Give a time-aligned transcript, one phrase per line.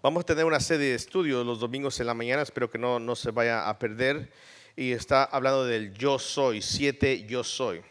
[0.00, 3.00] Vamos a tener una serie de estudios los domingos en la mañana, espero que no,
[3.00, 4.30] no se vaya a perder.
[4.76, 7.82] Y está hablando del yo soy, siete yo soy.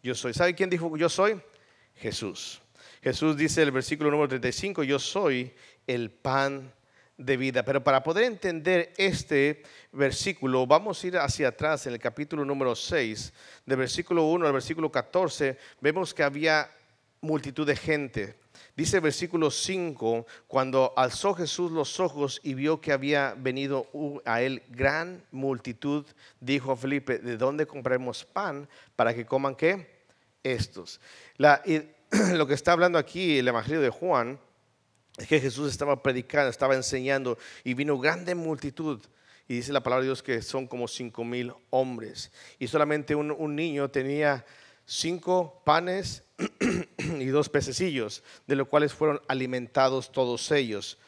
[0.00, 0.32] Yo soy.
[0.32, 1.40] ¿Sabe quién dijo yo soy?
[1.96, 2.62] Jesús.
[3.02, 5.52] Jesús dice en el versículo número 35, yo soy
[5.88, 6.72] el pan
[7.16, 7.64] de vida.
[7.64, 12.76] Pero para poder entender este versículo, vamos a ir hacia atrás en el capítulo número
[12.76, 13.32] 6,
[13.64, 16.70] del versículo 1 al versículo 14, vemos que había
[17.20, 18.36] multitud de gente.
[18.76, 23.86] Dice versículo 5, cuando alzó Jesús los ojos y vio que había venido
[24.26, 26.04] a él gran multitud,
[26.40, 30.04] dijo a Felipe, ¿de dónde compraremos pan para que coman qué?
[30.42, 31.00] Estos.
[32.34, 34.38] lo que está hablando aquí el Evangelio de Juan
[35.16, 39.00] es que Jesús estaba predicando, estaba enseñando y vino grande multitud.
[39.48, 42.30] Y dice la palabra de Dios que son como cinco mil hombres.
[42.58, 44.44] Y solamente un, niño tenía
[44.84, 46.24] cinco panes
[47.22, 50.98] y dos pececillos, de los cuales fueron alimentados todos ellos.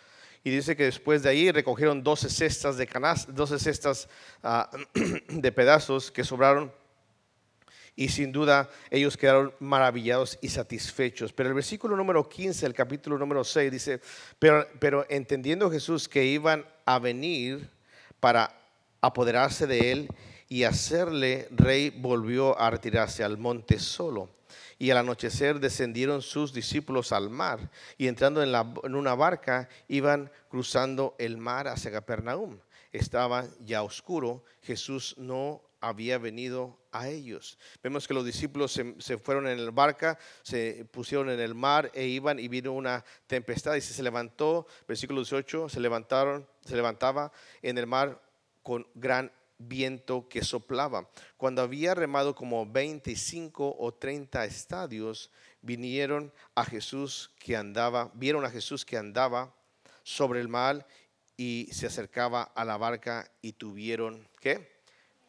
[0.44, 4.08] Y dice que después de ahí recogieron 12 cestas de canas, 12 cestas
[4.42, 4.70] ah,
[5.28, 6.72] de pedazos que sobraron
[7.98, 11.32] y sin duda ellos quedaron maravillados y satisfechos.
[11.32, 14.00] Pero el versículo número 15, el capítulo número 6 dice,
[14.38, 17.68] pero, pero entendiendo Jesús que iban a venir
[18.20, 18.54] para
[19.00, 20.08] apoderarse de él
[20.48, 24.30] y hacerle rey, volvió a retirarse al monte solo.
[24.78, 29.68] Y al anochecer descendieron sus discípulos al mar y entrando en, la, en una barca
[29.88, 32.58] iban cruzando el mar hacia Capernaum.
[32.92, 37.58] Estaba ya oscuro, Jesús no había venido a ellos.
[37.82, 42.06] Vemos que los discípulos se, fueron en el barca, se pusieron en el mar e
[42.06, 47.78] iban y vino una tempestad y se levantó, versículo 18, se levantaron, se levantaba en
[47.78, 48.20] el mar
[48.62, 51.08] con gran viento que soplaba.
[51.36, 55.30] Cuando había remado como 25 o 30 estadios,
[55.62, 59.54] vinieron a Jesús que andaba, vieron a Jesús que andaba
[60.02, 60.86] sobre el mar
[61.36, 64.78] y se acercaba a la barca y tuvieron, ¿qué?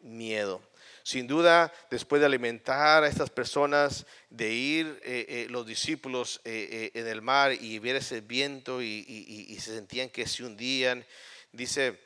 [0.01, 0.61] miedo.
[1.03, 6.91] Sin duda, después de alimentar a estas personas, de ir eh, eh, los discípulos eh,
[6.93, 11.05] en el mar y ver ese viento y, se sentían que se hundían,
[11.51, 11.99] dice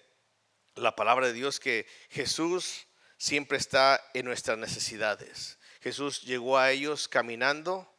[0.76, 5.58] la palabra de Dios que Jesús siempre está en nuestras necesidades.
[5.82, 7.90] Jesús llegó a ellos caminando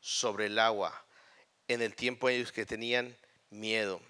[0.00, 1.04] sobre el agua
[1.68, 3.16] en el tiempo ellos que tenían
[3.50, 4.00] miedo.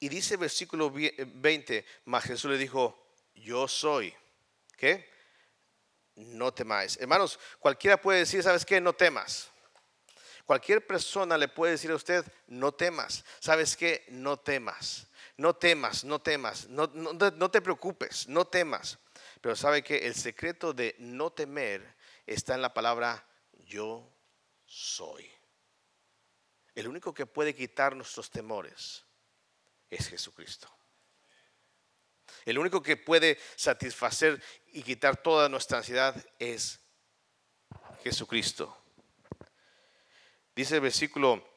[0.00, 3.02] Y dice versículo 20, mas Jesús le dijo,
[3.34, 4.14] yo soy
[4.76, 5.08] ¿Qué?
[6.14, 6.98] No temáis.
[6.98, 8.80] Hermanos, cualquiera puede decir, ¿sabes qué?
[8.80, 9.48] No temas.
[10.44, 13.24] Cualquier persona le puede decir a usted, no temas.
[13.40, 14.04] ¿Sabes qué?
[14.08, 15.06] No temas.
[15.36, 16.68] No temas, no temas.
[16.68, 18.98] No, te preocupes, no temas.
[19.40, 23.26] Pero sabe que el secreto de no temer está en la palabra
[23.66, 24.10] yo
[24.64, 25.30] soy.
[26.74, 29.04] El único que puede quitar nuestros temores
[29.90, 30.70] es Jesucristo.
[32.44, 34.42] El único que puede satisfacer
[34.72, 36.80] y quitar toda nuestra ansiedad es
[38.02, 38.76] Jesucristo.
[40.54, 41.55] Dice el versículo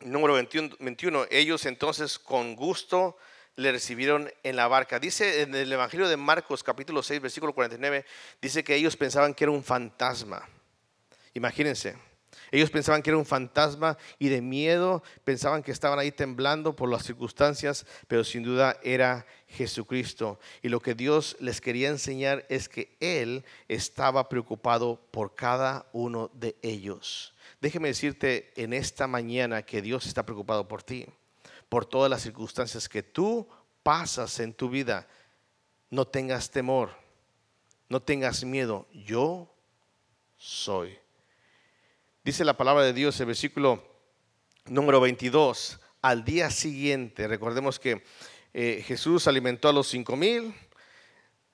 [0.00, 3.16] número 21, ellos entonces con gusto
[3.56, 4.98] le recibieron en la barca.
[4.98, 8.04] Dice en el Evangelio de Marcos capítulo 6 versículo 49,
[8.40, 10.48] dice que ellos pensaban que era un fantasma.
[11.34, 11.96] Imagínense.
[12.50, 16.88] Ellos pensaban que era un fantasma y de miedo pensaban que estaban ahí temblando por
[16.88, 20.38] las circunstancias, pero sin duda era Jesucristo.
[20.62, 26.30] Y lo que Dios les quería enseñar es que Él estaba preocupado por cada uno
[26.34, 27.33] de ellos.
[27.60, 31.06] Déjeme decirte en esta mañana que Dios está preocupado por ti,
[31.68, 33.48] por todas las circunstancias que tú
[33.82, 35.08] pasas en tu vida.
[35.90, 36.90] No tengas temor,
[37.88, 38.86] no tengas miedo.
[38.92, 39.52] Yo
[40.36, 40.98] soy
[42.24, 43.86] Dice la palabra de Dios, el versículo
[44.64, 48.02] número 22, al día siguiente, recordemos que
[48.54, 50.54] eh, Jesús alimentó a los cinco mil,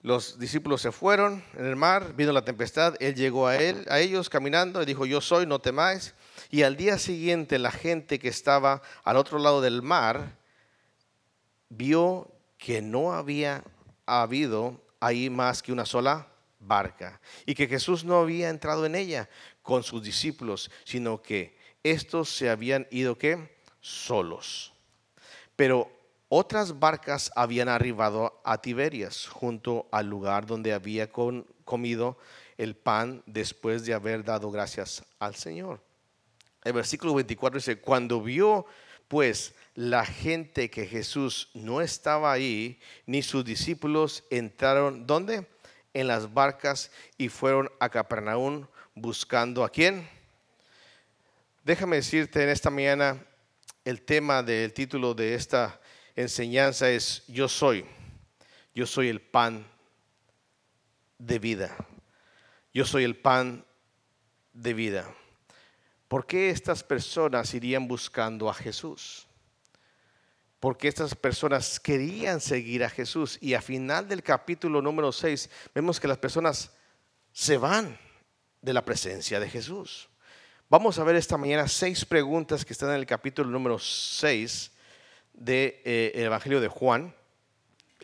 [0.03, 4.01] los discípulos se fueron en el mar, vino la tempestad, él llegó a él, a
[4.01, 6.15] ellos caminando y dijo, "Yo soy, no temáis."
[6.51, 10.39] Y al día siguiente la gente que estaba al otro lado del mar
[11.69, 13.63] vio que no había
[14.07, 19.29] habido ahí más que una sola barca y que Jesús no había entrado en ella
[19.63, 24.73] con sus discípulos, sino que estos se habían ido que solos.
[25.57, 26.00] Pero
[26.31, 32.17] otras barcas habían arribado a Tiberias, junto al lugar donde había comido
[32.57, 35.83] el pan después de haber dado gracias al Señor.
[36.63, 38.65] El versículo 24 dice, cuando vio
[39.09, 45.49] pues la gente que Jesús no estaba ahí, ni sus discípulos entraron, ¿dónde?
[45.95, 50.09] En las barcas y fueron a Capernaum buscando a quién.
[51.65, 53.27] Déjame decirte en esta mañana,
[53.85, 55.81] el tema del título de esta
[56.21, 57.85] enseñanza es Yo soy.
[58.75, 59.67] Yo soy el pan
[61.19, 61.77] de vida.
[62.73, 63.65] Yo soy el pan
[64.53, 65.13] de vida.
[66.09, 69.27] ¿Por qué estas personas irían buscando a Jesús?
[70.59, 75.99] Porque estas personas querían seguir a Jesús y a final del capítulo número 6 vemos
[75.99, 76.73] que las personas
[77.33, 77.99] se van
[78.61, 80.09] de la presencia de Jesús.
[80.69, 84.71] Vamos a ver esta mañana seis preguntas que están en el capítulo número 6
[85.41, 87.15] del de, eh, Evangelio de Juan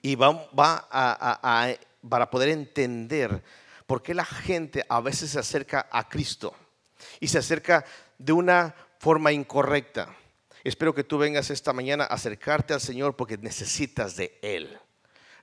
[0.03, 1.69] y va, va a,
[2.09, 3.43] para poder entender
[3.87, 6.55] por qué la gente a veces se acerca a Cristo
[7.21, 7.85] y se acerca
[8.19, 10.17] de una forma incorrecta.
[10.65, 14.79] Espero que tú vengas esta mañana a acercarte al Señor porque necesitas de Él.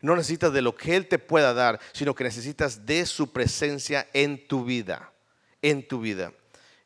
[0.01, 4.09] No necesitas de lo que Él te pueda dar, sino que necesitas de su presencia
[4.13, 5.13] en tu vida.
[5.61, 6.33] En tu vida.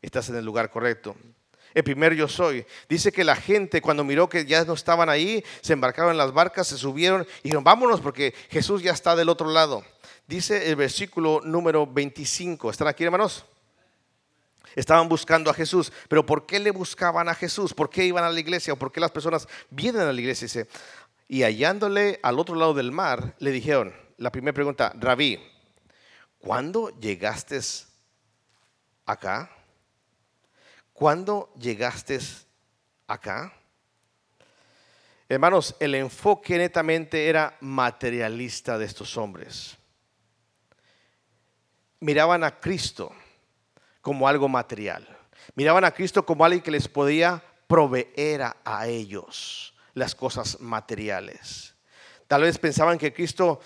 [0.02, 1.16] Estás en el lugar correcto.
[1.78, 2.66] El primer yo soy.
[2.90, 6.34] Dice que la gente cuando miró que ya no estaban ahí, se embarcaron en las
[6.34, 9.86] barcas, se subieron y dijeron, vámonos porque Jesús ya está del otro lado.
[10.26, 12.72] Dice el versículo número 25.
[12.72, 13.46] ¿Están aquí, hermanos?
[14.76, 17.76] Estaban buscando a Jesús, pero ¿por qué le buscaban a Jesús?
[17.76, 18.74] ¿Por qué iban a la iglesia?
[18.74, 20.46] ¿O por qué las personas vienen a la iglesia?
[20.46, 20.68] Dice,
[21.28, 25.40] y hallándole al otro lado del mar, le dijeron, la primera pregunta, Rabí,
[26.40, 27.60] ¿cuándo llegaste
[29.06, 29.52] acá?
[30.98, 32.18] ¿Cuándo llegaste
[33.06, 33.54] acá?
[35.30, 39.78] Hermanos, el enfoque netamente era materialista de estos hombres.
[42.00, 43.14] Miraban a Cristo
[44.02, 45.08] como algo material.
[45.54, 51.76] Miraban a Cristo como alguien que les podía proveer a, ellos las cosas materiales.
[52.26, 53.60] Tal vez pensaban que Cristo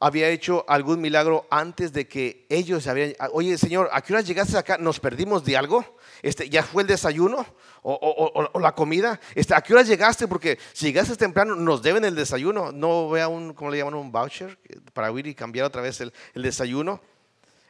[0.00, 4.56] había hecho algún milagro antes de que ellos habían, oye Señor, ¿a qué hora llegaste
[4.56, 4.78] acá?
[4.78, 5.84] ¿Nos perdimos de algo?
[6.22, 7.44] Este, ¿Ya fue el desayuno
[7.82, 9.18] o, la comida?
[9.34, 10.28] Este, ¿A qué hora llegaste?
[10.28, 12.70] Porque si llegaste temprano nos deben el desayuno.
[12.70, 13.94] No vea un, ¿cómo le llaman?
[13.94, 14.58] Un voucher
[14.92, 17.00] para ir y cambiar otra vez el, el desayuno.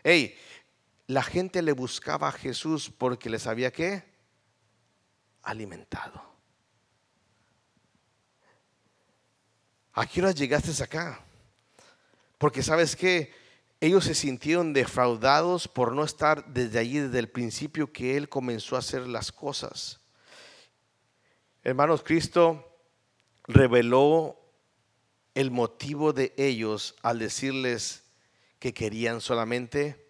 [0.04, 0.36] Hey,
[1.06, 4.04] la gente le buscaba a Jesús porque les había que
[5.42, 6.22] alimentado.
[9.94, 11.24] ¿A qué hora llegaste acá?
[12.38, 13.32] Porque sabes que
[13.80, 18.76] ellos se sintieron defraudados por no estar desde allí, desde el principio que Él comenzó
[18.76, 20.00] a hacer las cosas.
[21.62, 22.64] Hermanos, Cristo
[23.46, 24.36] reveló
[25.34, 28.02] el motivo de ellos al decirles
[28.58, 30.08] que querían solamente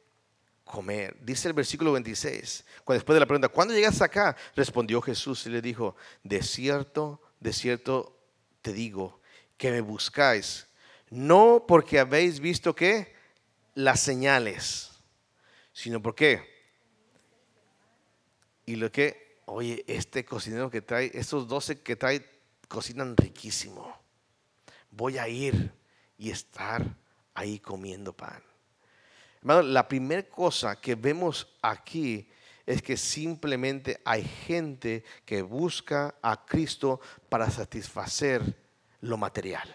[0.64, 1.16] comer.
[1.20, 4.36] Dice el versículo 26, cuando después de la pregunta, ¿cuándo llegas acá?
[4.54, 8.18] Respondió Jesús y le dijo, de cierto, de cierto
[8.62, 9.20] te digo,
[9.56, 10.67] que me buscáis,
[11.10, 13.14] no porque habéis visto que
[13.74, 14.90] las señales,
[15.72, 16.42] sino porque,
[18.66, 22.24] y lo que, oye, este cocinero que trae, estos doce que trae,
[22.68, 23.98] cocinan riquísimo.
[24.90, 25.72] Voy a ir
[26.18, 26.84] y estar
[27.34, 28.42] ahí comiendo pan
[29.42, 32.28] la primera cosa que vemos aquí
[32.66, 38.42] es que simplemente hay gente que busca a Cristo para satisfacer
[39.00, 39.74] lo material.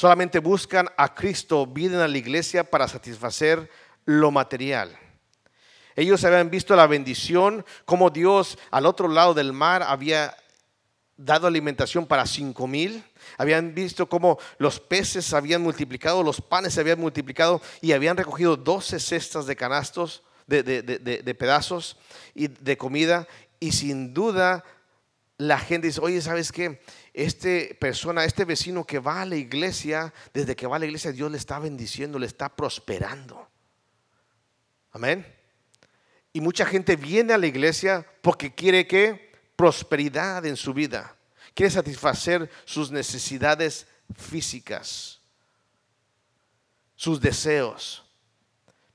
[0.00, 3.68] Solamente buscan a Cristo, vienen a la iglesia para satisfacer
[4.06, 4.98] lo material.
[5.94, 10.34] Ellos habían visto la bendición, como Dios al otro lado del mar había
[11.18, 13.04] dado alimentación para cinco mil.
[13.36, 18.56] Habían visto cómo los peces habían multiplicado, los panes se habían multiplicado y habían recogido
[18.56, 21.98] 12 cestas de canastos, de, pedazos
[22.34, 23.28] y de comida.
[23.58, 24.64] Y sin duda
[25.36, 26.80] la gente dice, oye, ¿sabes qué?
[27.12, 31.12] Este persona, este vecino que va a la iglesia, desde que va a la iglesia
[31.12, 33.48] Dios le está bendiciendo, le está prosperando.
[34.92, 35.26] Amén.
[36.32, 41.16] Y mucha gente viene a la iglesia porque quiere que prosperidad en su vida,
[41.54, 43.86] quiere satisfacer sus necesidades
[44.16, 45.20] físicas,
[46.94, 48.09] sus deseos.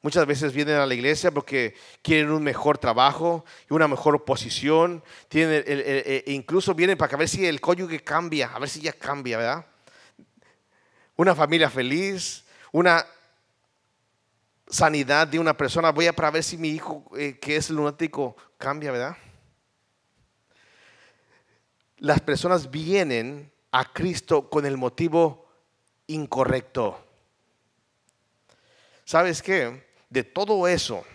[0.06, 5.04] Muchas veces vienen a la iglesia porque quieren un mejor trabajo y una mejor posición.
[5.30, 9.40] Tienen e incluso vienen para ver si el cónyuge cambia, a ver si ya cambia,
[9.40, 9.66] ¿verdad?
[11.16, 13.04] Una familia feliz, una
[14.68, 15.90] sanidad de una persona.
[15.90, 19.18] Voy a para ver si mi hijo, eh, que es lunático, cambia, ¿verdad?
[21.98, 25.48] las personas vienen a Cristo con el motivo
[26.06, 27.04] incorrecto.
[29.06, 29.85] ¿Sabes qué?
[30.10, 31.06] De todo eso,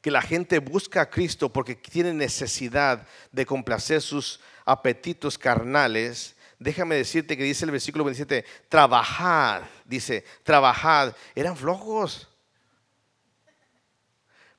[0.00, 6.96] que la gente busca a Cristo porque tiene necesidad de complacer sus apetitos carnales, déjame
[6.96, 12.28] decirte que dice el versículo 27, trabajad, dice, trabajad, eran flojos.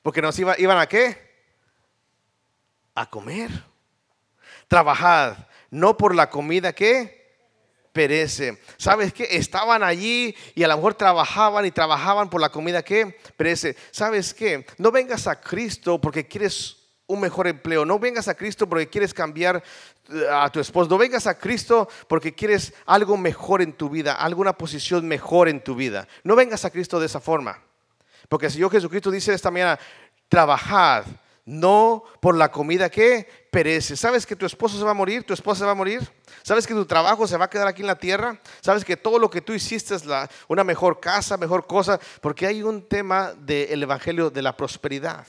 [0.01, 1.25] Porque nos iban a qué?
[2.95, 3.51] a comer.
[4.67, 5.37] Trabajad,
[5.69, 7.24] no por la comida que
[7.95, 8.59] perece.
[8.75, 9.25] ¿Sabes qué?
[9.31, 13.77] Estaban allí y a lo mejor trabajaban y trabajaban por la comida que perece.
[13.89, 14.65] ¿Sabes qué?
[14.77, 16.75] No vengas a Cristo porque quieres
[17.07, 17.85] un mejor empleo.
[17.85, 19.63] No vengas a Cristo porque quieres cambiar
[20.09, 20.89] eh, a tu esposo.
[20.89, 25.63] No vengas a Cristo porque quieres algo mejor en tu vida, alguna posición mejor en
[25.63, 26.05] tu vida.
[26.25, 27.63] No vengas a Cristo de esa forma.
[28.27, 29.79] Porque el Señor Jesucristo dice esta mañana,
[30.27, 31.05] trabajad,
[31.45, 33.95] no por la comida que perece.
[33.95, 35.23] ¿Sabes que tu esposo se va a morir?
[35.23, 36.01] ¿Tu esposa se va a morir?
[36.43, 38.37] ¿Sabes que tu trabajo se va a quedar aquí en la tierra?
[38.59, 40.03] ¿Sabes que todo lo que tú hiciste es
[40.49, 41.97] una mejor casa, mejor cosa?
[42.19, 45.25] Porque hay un tema del Evangelio de la prosperidad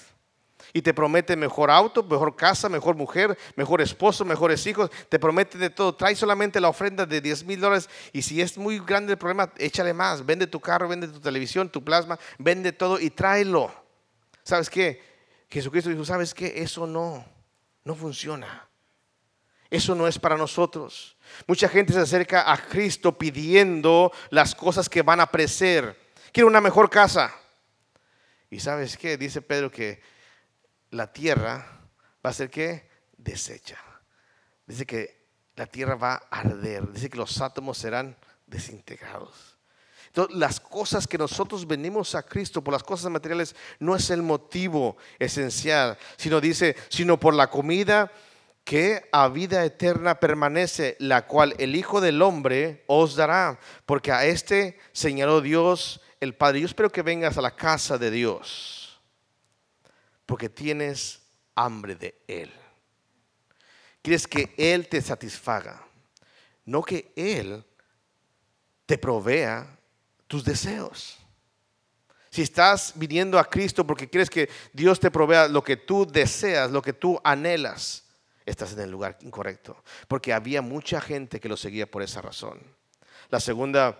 [0.72, 5.56] y te promete mejor auto, mejor casa, mejor mujer, mejor esposo, mejores hijos, te promete
[5.56, 5.94] de todo.
[5.94, 9.52] Trae solamente la ofrenda de 10 mil dólares y si es muy grande el problema,
[9.56, 10.26] échale más.
[10.26, 13.72] Vende tu carro, vende tu televisión, tu plasma, vende todo y tráelo.
[14.42, 15.00] ¿Sabes qué?
[15.48, 16.54] Jesucristo dijo, ¿sabes qué?
[16.56, 17.24] Eso no,
[17.86, 18.68] no funciona.
[19.70, 21.16] Eso no es para nosotros.
[21.46, 25.96] Mucha gente se acerca a Cristo pidiendo las cosas que van a aparecer.
[26.32, 27.32] Quiero una mejor casa.
[28.50, 29.16] Y sabes qué?
[29.16, 30.02] Dice Pedro que
[30.90, 31.80] la tierra
[32.24, 33.78] va a ser que desecha.
[34.66, 35.24] Dice que
[35.54, 36.90] la tierra va a arder.
[36.92, 38.16] Dice que los átomos serán
[38.48, 39.55] desintegrados.
[40.30, 44.96] Las cosas que nosotros venimos a Cristo por las cosas materiales no es el motivo
[45.18, 48.10] esencial, sino dice, sino por la comida
[48.64, 54.24] que a vida eterna permanece, la cual el Hijo del Hombre os dará, porque a
[54.24, 56.60] este señaló Dios el Padre.
[56.60, 58.86] Yo espero que vengas a la casa de Dios
[60.26, 61.20] porque tienes
[61.54, 62.52] hambre de Él.
[64.02, 65.84] Quieres que Él te satisfaga,
[66.64, 67.64] no que Él
[68.84, 69.75] te provea
[70.26, 71.18] tus deseos.
[72.30, 76.70] Si estás viniendo a Cristo porque quieres que Dios te provea lo que tú deseas,
[76.70, 78.04] lo que tú anhelas,
[78.44, 79.82] estás en el lugar incorrecto.
[80.08, 82.60] Porque había mucha gente que lo seguía por esa razón.
[83.30, 83.98] La segunda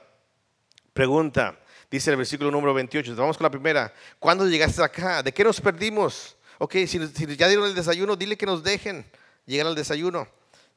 [0.92, 1.58] pregunta,
[1.90, 3.14] Dice el versículo número 28.
[3.14, 3.92] Vamos con la primera.
[4.18, 5.22] ¿Cuándo llegaste acá?
[5.22, 6.36] ¿De qué nos perdimos?
[6.58, 6.98] Ok, si,
[7.36, 9.06] ya dieron el desayuno, dile que nos dejen
[9.44, 10.26] llegar al desayuno.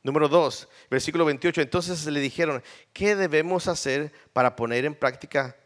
[0.04, 1.62] Número 2, versículo 28.
[1.62, 2.64] Entonces le dijeron,
[2.94, 5.58] ¿qué debemos hacer para poner en práctica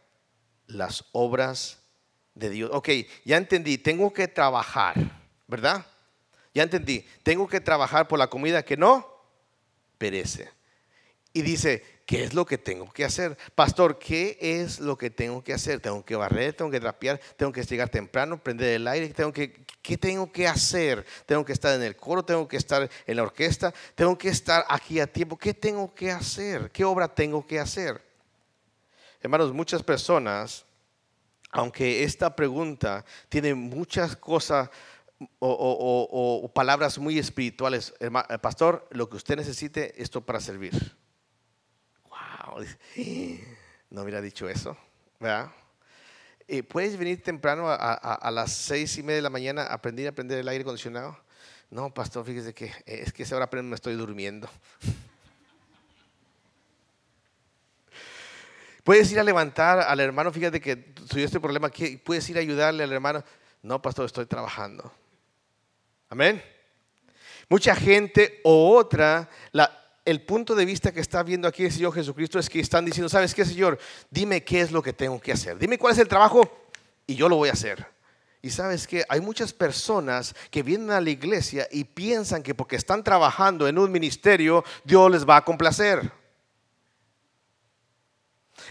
[0.68, 1.84] las obras
[2.34, 2.70] de Dios?
[2.74, 2.90] Ok,
[3.26, 4.96] ya entendí, tengo que trabajar,
[5.48, 5.86] ¿verdad?
[6.54, 9.08] Ya entendí, tengo que trabajar por la comida que no
[9.98, 10.50] perece.
[11.34, 13.38] Y dice, ¿qué es lo que tengo que hacer?
[13.56, 15.80] Pastor, ¿qué es lo que tengo que hacer?
[15.80, 19.66] Tengo que barrer, tengo que trapear, tengo que llegar temprano, prender el aire, tengo que,
[19.82, 21.06] ¿qué tengo que hacer?
[21.26, 24.66] Tengo que estar en el coro, tengo que estar en la orquesta, tengo que estar
[24.70, 25.38] aquí a tiempo.
[25.38, 26.72] ¿Qué tengo que hacer?
[26.72, 28.02] ¿Qué obra tengo que hacer?
[29.22, 30.66] Hermanos, muchas personas,
[31.52, 34.70] aunque esta pregunta tiene muchas cosas
[35.40, 37.94] o, palabras muy espirituales,
[38.42, 41.03] pastor, lo que usted necesite, esto para servir
[43.90, 44.78] no hubiera dicho eso,
[45.20, 45.52] ¿verdad?
[46.48, 50.12] Eh, ¿Puedes venir temprano a, las seis y media de la mañana a aprender a
[50.12, 51.18] prender el aire acondicionado?
[51.70, 54.50] No, pastor, fíjese que eh, es que esa hora me estoy durmiendo.
[58.84, 62.42] Puedes ir a levantar al hermano, fíjate que tuve este problema aquí, puedes ir a
[62.42, 63.24] ayudarle al hermano.
[63.62, 64.92] No, pastor, estoy trabajando.
[66.10, 66.44] Amén.
[67.48, 71.94] Mucha gente o otra, la, el punto de vista que está viendo aquí el Señor
[71.94, 73.80] Jesucristo es que están diciendo, ¿sabes qué, Señor?
[74.10, 75.58] Dime qué es lo que tengo que hacer.
[75.58, 76.68] Dime cuál es el trabajo
[77.08, 77.86] y yo lo voy a hacer.
[78.42, 82.76] Y sabes que hay muchas personas que vienen a la iglesia y piensan que porque
[82.76, 86.12] están trabajando en un ministerio, Dios les va a complacer.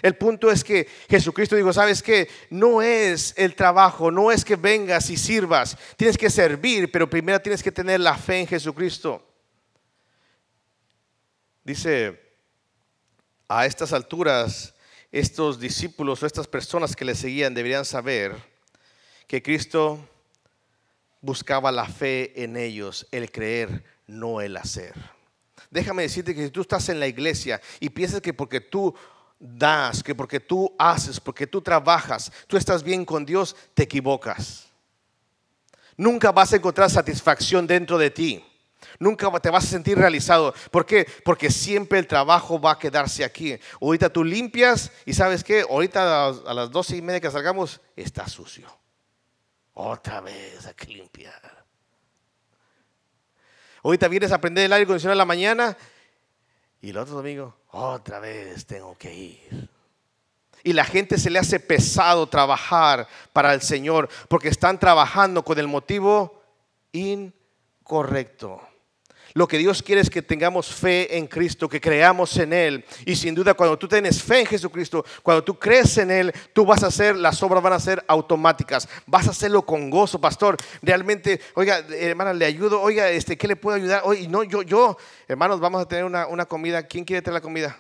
[0.03, 2.29] El punto es que Jesucristo dijo, ¿sabes qué?
[2.51, 5.79] No es el trabajo, no es que vengas y sirvas.
[5.97, 9.32] Tienes que servir, pero primero tienes que tener la fe en Jesucristo.
[11.65, 12.21] Dice,
[13.49, 14.75] a estas alturas,
[15.11, 18.35] estos discípulos o estas personas que le seguían deberían saber
[19.27, 20.09] que Cristo
[21.21, 24.95] buscaba la fe en ellos, el creer, no el hacer.
[25.71, 28.95] Déjame decirte que si tú estás en la iglesia y piensas que porque tú
[29.39, 34.69] das, que porque tú haces, porque tú trabajas, tú estás bien con Dios, te equivocas.
[35.97, 38.45] Nunca vas a encontrar satisfacción dentro de ti.
[38.99, 40.55] Nunca te vas a sentir realizado.
[40.71, 41.07] ¿Por qué?
[41.25, 43.59] Porque siempre el trabajo va a quedarse aquí.
[43.81, 48.29] Ahorita tú limpias y sabes qué, ahorita a las doce y media que salgamos está
[48.29, 48.69] sucio.
[49.75, 51.65] Otra vez hay que limpiar.
[53.83, 55.77] Ahorita vienes a aprender el aire acondicionado en la mañana
[56.81, 59.69] y el otro domingo, otra vez tengo que ir.
[60.65, 65.59] Y la gente se le hace pesado trabajar para el Señor porque están trabajando con
[65.59, 66.43] el motivo
[66.93, 67.35] in
[67.83, 68.61] correcto.
[69.35, 72.85] Lo que Dios quiere es que tengamos fe en Cristo, que creamos en Él.
[73.07, 76.67] Y sin duda, cuando tú tienes fe en Jesucristo, cuando tú crees en Él, tú
[76.67, 78.89] vas a hacer, las obras van a ser automáticas.
[79.07, 80.57] Vas a hacerlo con gozo, pastor.
[80.83, 82.81] Realmente, oiga, hermana, le ayudo.
[82.81, 84.03] Oiga, este, ¿qué le puedo ayudar?
[84.05, 84.97] Oye, no, yo, yo,
[85.29, 86.87] hermanos, vamos a tener una, una comida.
[86.87, 87.79] ¿Quién quiere tener la comida?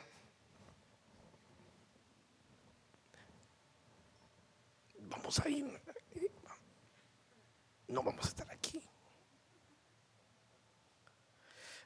[5.10, 5.72] Vamos a ir.
[7.88, 8.51] No vamos a estar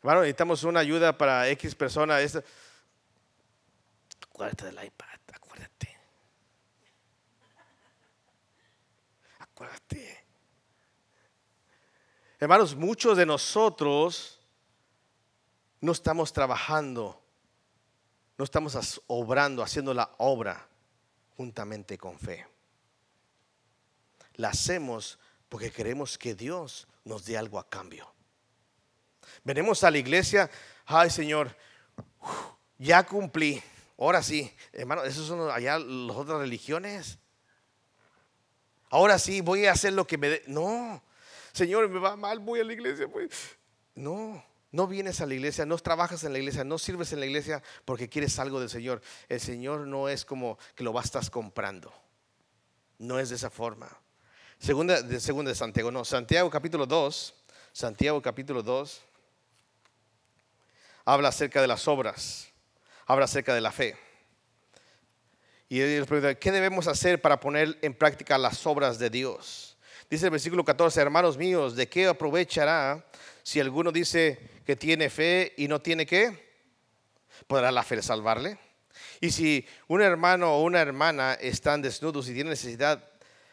[0.06, 2.18] Hermano, necesitamos una ayuda para X persona.
[4.22, 5.98] Acuérdate del iPad, acuérdate.
[9.40, 10.24] Acuérdate.
[12.38, 14.38] Hermanos, muchos de nosotros
[15.80, 17.20] no estamos trabajando,
[18.38, 20.68] no estamos obrando, haciendo la obra
[21.36, 22.46] juntamente con fe.
[24.34, 28.15] La hacemos porque queremos que Dios nos dé algo a cambio.
[29.44, 30.50] Venimos a la iglesia,
[30.86, 31.54] ay Señor,
[32.78, 33.62] ya cumplí.
[33.98, 37.18] Ahora sí, hermano, esos son allá las otras religiones.
[38.90, 40.42] Ahora sí, voy a hacer lo que me dé.
[40.46, 41.02] No,
[41.52, 43.08] Señor, me va mal, voy a la iglesia.
[43.08, 43.56] Pues.
[43.94, 47.26] No, no vienes a la iglesia, no trabajas en la iglesia, no sirves en la
[47.26, 49.00] iglesia porque quieres algo del Señor.
[49.28, 51.92] El Señor no es como que lo vas estás comprando.
[52.98, 53.88] No es de esa forma.
[54.58, 56.04] Segunda de, segunda de Santiago, no.
[56.04, 57.34] Santiago capítulo 2.
[57.72, 59.05] Santiago capítulo 2
[61.06, 62.48] habla acerca de las obras,
[63.06, 63.96] habla acerca de la fe.
[65.68, 69.78] Y él pregunta, ¿qué debemos hacer para poner en práctica las obras de Dios?
[70.10, 73.04] Dice el versículo 14, hermanos míos, ¿de qué aprovechará
[73.42, 76.54] si alguno dice que tiene fe y no tiene qué?
[77.46, 78.58] ¿Podrá la fe salvarle?
[79.20, 83.02] Y si un hermano o una hermana están desnudos y tienen necesidad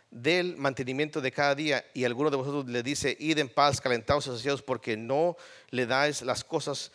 [0.10, 4.46] del mantenimiento de cada día y alguno de vosotros le dice, id en paz, calentados
[4.46, 5.36] y porque no
[5.70, 6.92] le dais las cosas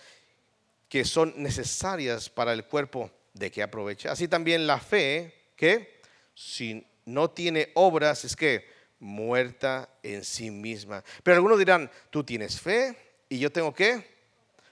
[0.89, 4.13] que son necesarias para el cuerpo, ¿de qué aprovecha?
[4.13, 6.01] Así también la fe, que
[6.35, 8.67] si no tiene obras, es que
[9.01, 11.05] muerta en sí misma.
[11.23, 12.97] Pero algunos dirán, tú tienes fe
[13.29, 14.19] y yo tengo qué?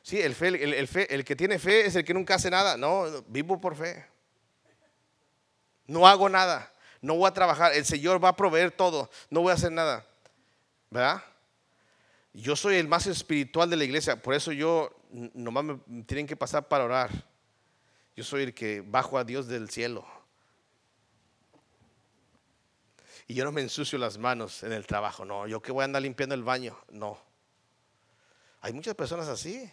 [0.02, 2.76] Sí, el, fe, el, fe, el que tiene fe es el que nunca hace nada.
[2.76, 4.06] No, vivo por fe.
[5.86, 6.72] No hago nada.
[7.00, 7.74] No voy a trabajar.
[7.74, 9.10] El Señor va a proveer todo.
[9.30, 10.06] No voy a hacer nada.
[10.90, 11.22] ¿Verdad?
[12.36, 14.20] Yo soy el más espiritual de la iglesia.
[14.20, 17.10] Por eso yo nomás me tienen que pasar para orar.
[18.14, 20.06] Yo soy el que bajo a Dios del cielo.
[23.26, 25.46] Y yo no me ensucio las manos en el trabajo, no.
[25.46, 27.18] Yo que voy a andar limpiando el baño, no.
[28.60, 29.70] Hay muchas personas así,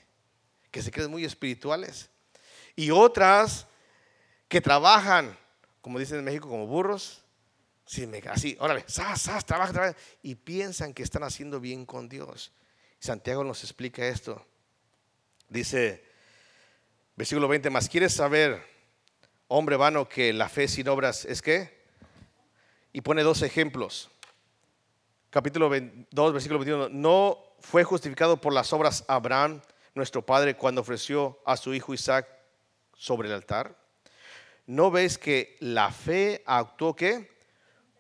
[0.72, 2.10] que se creen muy espirituales.
[2.78, 3.68] Y otras
[4.48, 5.38] que trabajan,
[5.82, 7.23] como dicen en México, como burros.
[8.08, 9.98] Me, así, órale, sas, sas, trabaja, trabaja.
[10.22, 12.52] Y piensan que están haciendo bien con Dios.
[13.00, 14.46] Santiago nos explica esto.
[15.50, 16.04] Dice,
[17.16, 18.64] versículo 20, más quieres saber,
[19.48, 21.84] hombre vano, que la fe sin obras es qué?
[22.94, 24.10] Y pone dos ejemplos.
[25.30, 29.62] Capítulo 2, versículo 21, no fue justificado por las obras Abraham,
[29.96, 32.28] nuestro padre, cuando ofreció a su hijo Isaac
[32.96, 33.78] sobre el altar.
[34.66, 37.33] ¿No ves que la fe actuó qué?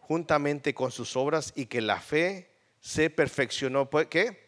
[0.07, 4.43] Juntamente con sus obras y que la fe se perfeccionó, ¿qué?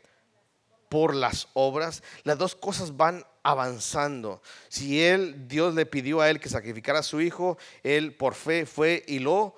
[0.89, 4.41] por las obras, las dos cosas van avanzando.
[4.69, 8.65] Si él, Dios le pidió a él que sacrificara a su hijo, él por fe
[8.65, 9.55] fue y lo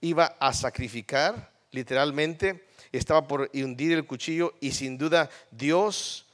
[0.00, 6.27] iba a sacrificar, literalmente, estaba por hundir el cuchillo y sin duda Dios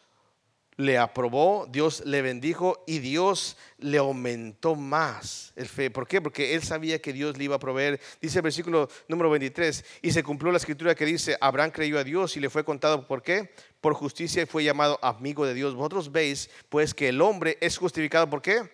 [0.76, 5.90] le aprobó, Dios le bendijo y Dios le aumentó más el fe.
[5.90, 6.20] ¿Por qué?
[6.20, 8.00] Porque él sabía que Dios le iba a proveer.
[8.20, 12.04] Dice el versículo número 23, y se cumplió la escritura que dice, Abraham creyó a
[12.04, 13.52] Dios y le fue contado, ¿por qué?
[13.80, 15.74] Por justicia y fue llamado amigo de Dios.
[15.74, 18.68] Vosotros veis pues que el hombre es justificado, ¿por qué?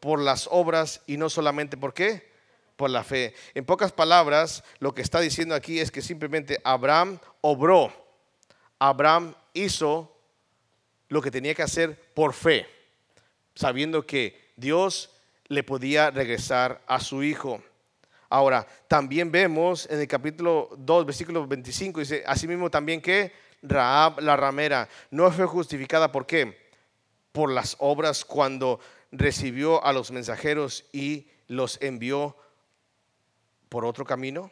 [0.00, 2.28] Por las obras y no solamente por qué?
[2.76, 3.34] Por la fe.
[3.54, 7.92] En pocas palabras, lo que está diciendo aquí es que simplemente Abraham obró.
[8.78, 10.17] Abraham hizo
[11.08, 12.66] lo que tenía que hacer por fe,
[13.54, 15.10] sabiendo que Dios
[15.46, 17.62] le podía regresar a su hijo.
[18.28, 24.36] Ahora, también vemos en el capítulo 2, versículo 25, dice, asimismo también que Raab la
[24.36, 26.68] ramera no fue justificada, ¿por qué?
[27.32, 32.36] Por las obras cuando recibió a los mensajeros y los envió
[33.70, 34.50] por otro camino.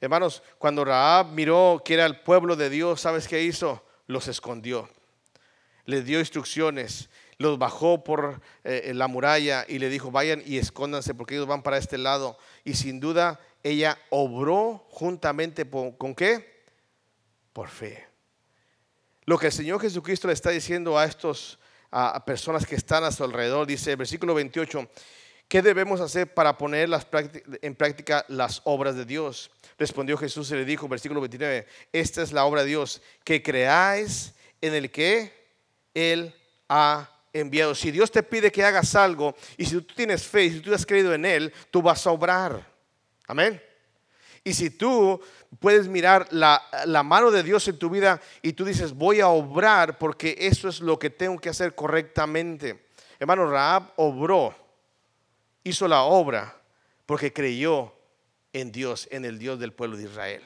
[0.00, 3.84] Hermanos, cuando Raab miró que era el pueblo de Dios, ¿sabes qué hizo?
[4.06, 4.88] Los escondió
[5.90, 11.14] les dio instrucciones, los bajó por eh, la muralla y le dijo, vayan y escóndanse
[11.14, 12.38] porque ellos van para este lado.
[12.64, 16.64] Y sin duda ella obró juntamente con qué?
[17.52, 18.06] Por fe.
[19.24, 21.58] lo que el Señor Jesucristo le está diciendo a estos
[21.90, 24.88] a personas que están a su alrededor, dice versículo 28,
[25.48, 26.88] ¿qué debemos hacer para poner
[27.62, 29.50] en práctica las obras de Dios?
[29.78, 34.34] Respondió Jesús y le dijo, versículo 29, esta es la obra de Dios, que creáis
[34.60, 35.39] en el que
[35.94, 36.34] Él
[36.68, 37.74] ha enviado.
[37.74, 40.74] Si Dios te pide que hagas algo y si tú tienes fe y si tú
[40.74, 42.66] has creído en Él, tú vas a obrar.
[43.26, 43.60] Amén.
[44.42, 45.20] Y si tú
[45.58, 46.62] puedes mirar la,
[47.04, 50.80] mano de Dios en tu vida y tú dices, voy a obrar porque eso es
[50.80, 52.86] lo que tengo que hacer correctamente.
[53.18, 54.54] Hermano, Raab obró,
[55.62, 56.56] hizo la obra
[57.04, 57.92] porque creyó
[58.52, 60.42] en Dios, en el Dios del pueblo de Israel.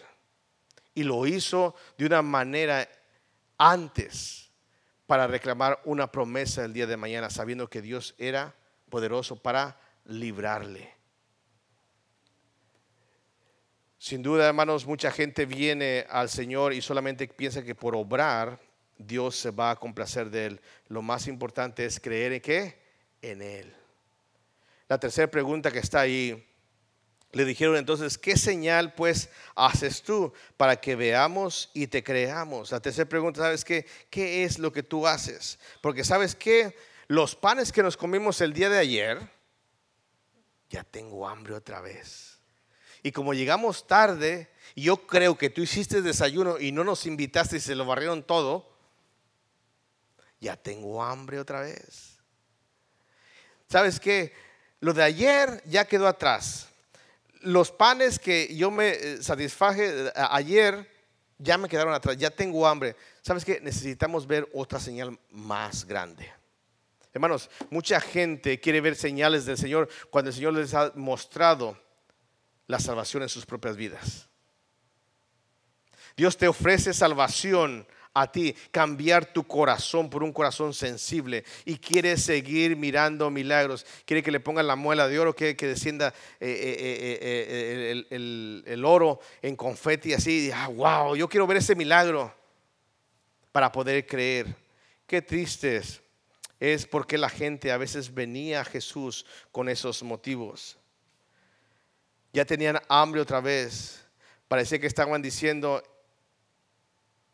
[0.94, 2.88] Y lo hizo de una manera
[3.58, 4.43] antes
[5.06, 8.54] para reclamar una promesa el día de mañana, sabiendo que Dios era
[8.88, 10.94] poderoso para librarle.
[13.98, 18.60] Sin duda, hermanos, mucha gente viene al Señor y solamente piensa que por obrar
[18.98, 20.60] Dios se va a complacer de él.
[20.88, 22.78] Lo más importante es creer en?
[23.22, 23.74] En Él.
[24.88, 26.46] La tercera pregunta que está ahí,
[27.34, 32.70] le dijeron entonces, ¿qué señal pues haces tú para que veamos y te creamos?
[32.70, 33.86] La tercera pregunta, ¿sabes qué?
[34.08, 35.58] ¿Qué es lo que tú haces?
[35.80, 36.76] Porque sabes que
[37.08, 39.30] los panes que nos comimos el día de ayer,
[40.70, 42.38] ya tengo hambre otra vez.
[43.02, 47.60] Y como llegamos tarde, yo creo que tú hiciste desayuno y no nos invitaste y
[47.60, 48.72] se lo barrieron todo,
[50.40, 52.18] ya tengo hambre otra vez.
[53.68, 54.32] ¿Sabes qué?
[54.80, 56.68] Lo de ayer ya quedó atrás.
[57.44, 60.90] Los panes que yo me eh, satisfaje eh, ayer
[61.38, 62.96] ya me quedaron atrás, ya tengo hambre.
[63.22, 63.60] ¿Sabes qué?
[63.60, 66.32] Necesitamos ver otra señal más grande.
[67.12, 71.78] Hermanos, mucha gente quiere ver señales del Señor cuando el Señor les ha mostrado
[72.66, 74.28] la salvación en sus propias vidas.
[76.16, 82.16] Dios te ofrece salvación a ti, cambiar tu corazón por un corazón sensible y quiere
[82.16, 83.84] seguir mirando milagros.
[84.04, 88.84] Quiere que le pongan la muela de oro, quiere que descienda eh, eh, eh, el,
[88.84, 90.50] oro en confeti así.
[90.54, 92.32] Ah, wow, yo quiero ver ese milagro
[93.52, 94.54] para poder creer.
[95.06, 96.00] Qué triste es,
[96.60, 100.78] es porque la gente a veces venía a Jesús con esos motivos
[102.34, 104.04] ya tenían hambre otra vez.
[104.48, 105.82] Parecía que estaban diciendo,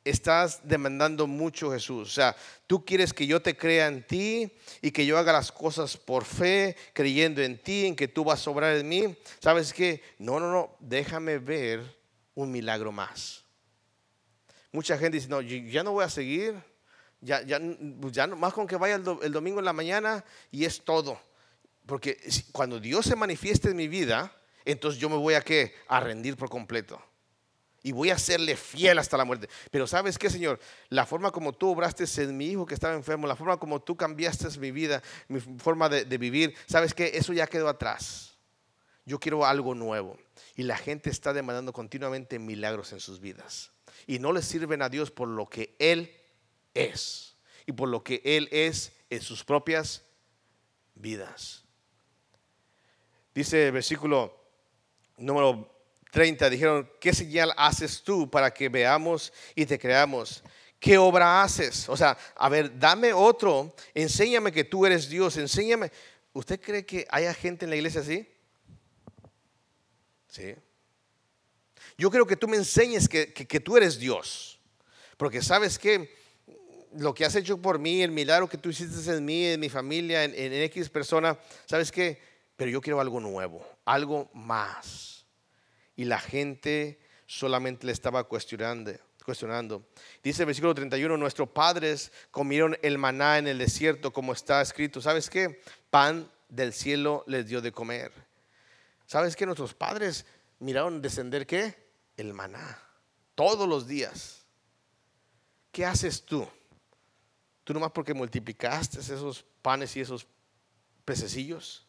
[0.04, 2.08] estás demandando mucho Jesús.
[2.08, 2.36] O sea,
[2.66, 6.24] tú quieres que yo te crea en ti y que yo haga las cosas por
[6.24, 9.16] fe, creyendo en ti, en que tú vas a obrar en mí.
[9.40, 10.02] ¿Sabes qué?
[10.18, 11.98] No, no, no, déjame ver
[12.34, 13.44] un milagro más.
[14.72, 16.54] Mucha gente dice, no, ya no voy a seguir.
[17.22, 17.60] Ya, ya,
[18.10, 21.20] ya más con que vaya el, el domingo en la mañana y es todo.
[21.84, 22.18] Porque
[22.52, 24.32] cuando Dios se manifieste en mi vida,
[24.64, 25.74] entonces yo me voy a qué?
[25.88, 27.02] A rendir por completo.
[27.82, 29.48] Y voy a serle fiel hasta la muerte.
[29.70, 33.26] Pero sabes qué, Señor, la forma como tú obraste en mi hijo que estaba enfermo,
[33.26, 37.46] la forma como tú cambiaste mi vida, mi forma de, vivir, sabes que eso ya
[37.46, 38.34] quedó atrás.
[39.06, 40.18] Yo quiero algo nuevo.
[40.56, 43.72] Y la gente está demandando continuamente milagros en sus vidas.
[44.06, 46.14] Y no le sirven a Dios por lo que Él
[46.74, 47.36] es.
[47.64, 50.04] Y por lo que Él es en sus propias
[50.94, 51.64] vidas.
[53.34, 54.36] Dice el versículo
[55.16, 55.79] número
[56.10, 60.42] 30, dijeron, ¿qué señal haces tú para que veamos y te creamos?
[60.78, 61.88] ¿Qué obra haces?
[61.88, 65.92] O sea, a ver, dame otro, enséñame que tú eres Dios, enséñame.
[66.32, 68.26] ¿Usted cree que haya gente en la iglesia así?
[70.28, 70.54] Sí.
[71.98, 73.26] Yo creo que tú me enseñes que,
[73.62, 74.58] tú eres Dios.
[75.16, 76.16] Porque sabes que
[76.96, 79.68] lo que has hecho por mí, el milagro que tú hiciste en mí, en mi
[79.68, 82.18] familia, en, en X persona, ¿sabes qué?
[82.56, 85.19] Pero yo quiero algo nuevo, algo más
[86.00, 88.90] y la gente solamente le estaba cuestionando.
[89.22, 89.86] cuestionando.
[90.22, 95.02] Dice el versículo 31, nuestros padres comieron el maná en el desierto como está escrito.
[95.02, 95.60] ¿Sabes qué?
[95.90, 98.12] Pan del cielo les dio de comer.
[99.04, 99.44] ¿Sabes qué?
[99.44, 100.24] Nuestros padres
[100.58, 101.76] miraron descender qué?
[102.16, 102.82] El maná.
[103.34, 104.46] Todos los días.
[105.70, 106.48] ¿Qué haces tú?
[107.62, 110.26] Tú nomás porque multiplicaste esos panes y esos
[111.04, 111.86] pececillos.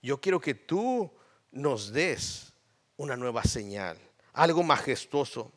[0.00, 1.12] Yo quiero que tú
[1.52, 2.53] nos des
[2.96, 3.98] una nueva señal,
[4.32, 5.52] algo majestuoso.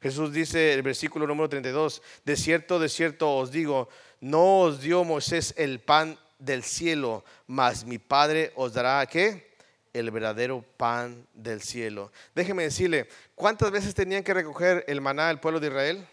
[0.00, 3.88] Jesús dice el versículo número 32, de cierto, de cierto os digo,
[4.20, 9.56] no os dio Moisés el pan del cielo, mas mi Padre os dará qué?
[9.92, 12.12] El verdadero pan del cielo.
[12.34, 16.06] Déjeme decirle, ¿cuántas veces tenían que recoger el maná el pueblo de Israel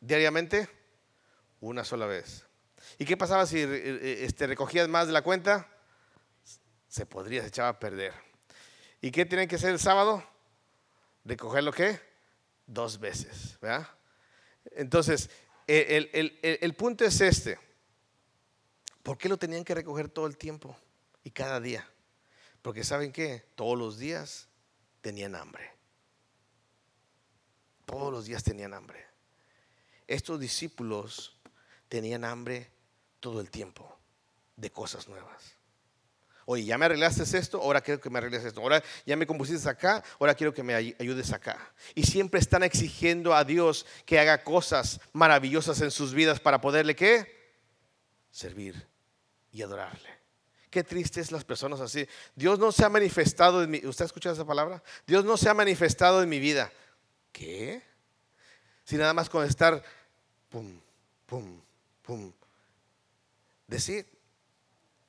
[0.00, 0.68] diariamente?
[1.60, 2.46] Una sola vez.
[2.98, 5.68] ¿Y qué pasaba si eh, eh, este, recogías más de la cuenta?
[6.88, 8.25] Se podría, se echaba a perder.
[9.06, 10.20] ¿Y qué tienen que hacer el sábado?
[11.24, 12.00] ¿Recogerlo qué?
[12.66, 13.56] Dos veces.
[14.72, 15.30] Entonces,
[15.68, 17.56] el, punto es este.
[19.04, 20.76] ¿Por qué lo tenían que recoger todo el tiempo
[21.22, 21.88] y cada día?
[22.62, 24.48] Porque saben qué, todos los días
[25.02, 25.70] tenían hambre.
[27.84, 29.06] Todos los días tenían hambre.
[30.08, 31.38] Estos discípulos
[31.88, 32.72] tenían hambre
[33.20, 34.00] todo el tiempo
[34.56, 35.56] de cosas nuevas.
[36.48, 38.60] Oye, ya me arreglaste esto, ahora quiero que me arregles esto.
[38.60, 41.58] Ahora ya me compusiste acá, ahora quiero que me ayudes acá.
[41.92, 46.94] Y siempre están exigiendo a Dios que haga cosas maravillosas en sus vidas para poderle
[46.94, 47.26] qué?
[48.30, 48.86] Servir
[49.50, 50.08] y adorarle.
[50.70, 52.06] Qué tristes las personas así.
[52.36, 54.84] Dios no se ha manifestado en mi ¿Usted ha escuchado esa palabra?
[55.04, 56.72] Dios no se ha manifestado en mi vida.
[57.32, 57.82] ¿Qué?
[58.84, 59.82] Si nada más con estar
[60.48, 60.80] pum,
[61.26, 61.60] pum,
[62.02, 62.32] pum.
[63.66, 64.06] Decir,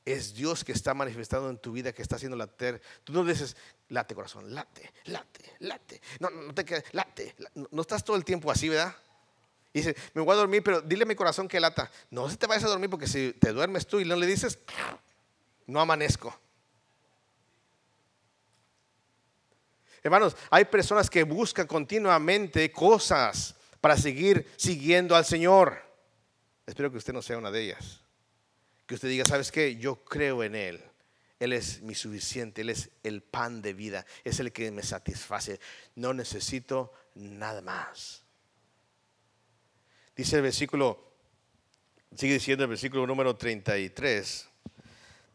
[0.08, 2.82] es Dios que está manifestando en tu vida, que está haciendo latir.
[3.04, 3.58] Tú no dices,
[3.90, 6.02] late corazón, late, late, late.
[6.22, 8.96] No, no te quedes, late, No, estás todo el tiempo así, ¿verdad?
[9.74, 11.92] Dice, me voy a dormir, pero dile a mi corazón que lata.
[12.10, 14.60] No se te vayas a dormir porque si te duermes tú y no le dices,
[15.66, 16.34] no amanezco.
[20.04, 25.84] Hermanos, hay personas que buscan continuamente cosas para seguir siguiendo al Señor.
[26.66, 28.07] Espero que usted no sea una de ellas
[28.88, 29.76] que usted diga, ¿sabes qué?
[29.76, 30.82] Yo creo en Él.
[31.40, 35.60] Él es mi suficiente, Él es el pan de vida, es el que me satisface.
[35.96, 38.24] No necesito nada más.
[40.16, 41.14] Dice el versículo,
[42.16, 44.48] sigue diciendo el versículo número 33.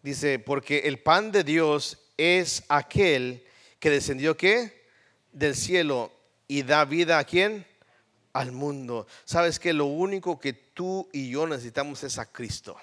[0.02, 3.44] Dice, porque el pan de Dios es aquel
[3.78, 4.88] que descendió qué?
[5.30, 6.12] Del cielo
[6.48, 7.64] y da vida a quién?
[8.32, 9.06] Al mundo.
[9.24, 12.76] ¿Sabes que lo único que tú y yo necesitamos es a Cristo?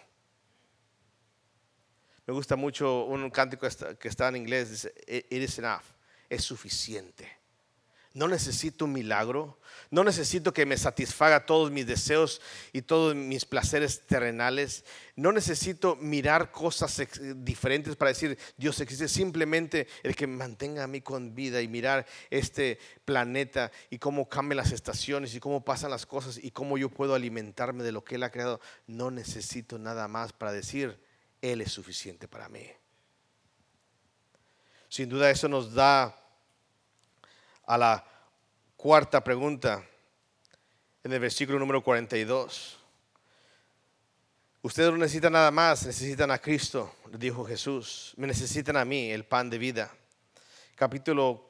[2.29, 3.67] Me gusta mucho un cántico
[3.99, 5.81] que está en inglés, dice, it is enough,
[6.29, 7.27] es suficiente.
[8.13, 12.39] No necesito un milagro, no necesito que me satisfaga todos mis deseos
[12.71, 14.85] y todos mis placeres terrenales.
[15.15, 17.01] No necesito mirar cosas
[17.37, 19.07] diferentes para decir Dios existe.
[19.07, 24.29] Simplemente el que me mantenga a mí con vida y mirar este planeta y cómo
[24.29, 28.03] cambian las estaciones y cómo pasan las cosas y cómo yo puedo alimentarme de lo
[28.03, 28.61] que Él ha creado.
[28.85, 31.08] No necesito nada más para decir
[31.41, 32.69] él es suficiente para mí.
[34.87, 36.15] Sin duda eso nos da
[37.65, 38.05] a la
[38.75, 39.85] cuarta pregunta
[41.03, 42.79] en el versículo número 42.
[44.61, 48.13] Ustedes no necesitan nada más, necesitan a Cristo, dijo Jesús.
[48.17, 49.91] Me necesitan a mí, el pan de vida.
[50.75, 51.49] Capítulo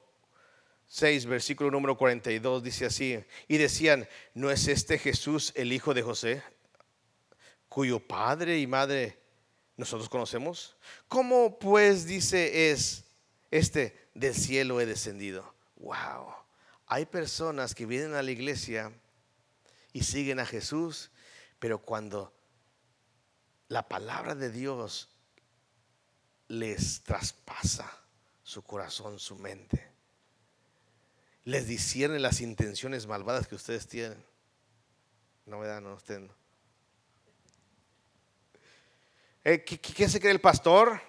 [0.88, 6.02] 6, versículo número 42 dice así, y decían, ¿no es este Jesús el hijo de
[6.02, 6.43] José,
[7.67, 9.18] cuyo padre y madre
[9.79, 10.75] nosotros conocemos.
[11.07, 13.05] ¿Cómo pues dice es
[13.49, 15.53] este del cielo he descendido?
[15.77, 16.33] Wow.
[16.85, 18.91] Hay personas que vienen a la iglesia
[19.93, 21.11] y siguen a Jesús,
[21.59, 22.33] pero cuando
[23.69, 25.07] la palabra de Dios
[26.49, 27.89] les traspasa
[28.43, 29.93] su corazón, su mente,
[31.45, 34.21] les discierne las intenciones malvadas que ustedes tienen.
[35.45, 35.97] No me no,
[39.51, 41.01] Eh, ¿qué, se cree el pastor?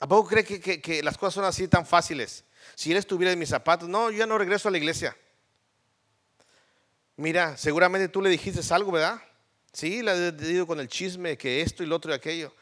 [0.00, 2.42] ¿A poco cree que, las cosas son así tan fáciles?
[2.74, 5.14] Si él estuviera en mis zapatos, no, yo ya no regreso a la iglesia.
[7.16, 9.20] Mira, seguramente tú le dijiste algo, ¿verdad?
[9.74, 12.54] Sí, le he dicho con el chisme que esto y lo otro y aquello.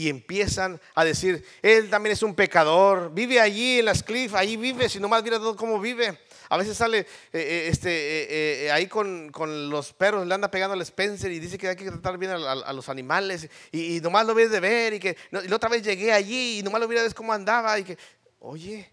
[0.00, 4.56] Y empiezan a decir, él también es un pecador, vive allí en las cliffs, ahí
[4.56, 6.18] vive, si nomás mira cómo vive.
[6.48, 9.30] A veces sale eh, eh, este, eh, ahí con,
[9.68, 12.72] los perros, le anda pegando al Spencer y dice que hay que tratar bien a,
[12.72, 13.50] los animales.
[13.72, 14.94] Y, nomás lo ves de ver.
[14.94, 17.34] Y que y la otra vez llegué allí y nomás lo vi a ver cómo
[17.34, 17.78] andaba.
[17.78, 17.98] Y que,
[18.38, 18.90] oye,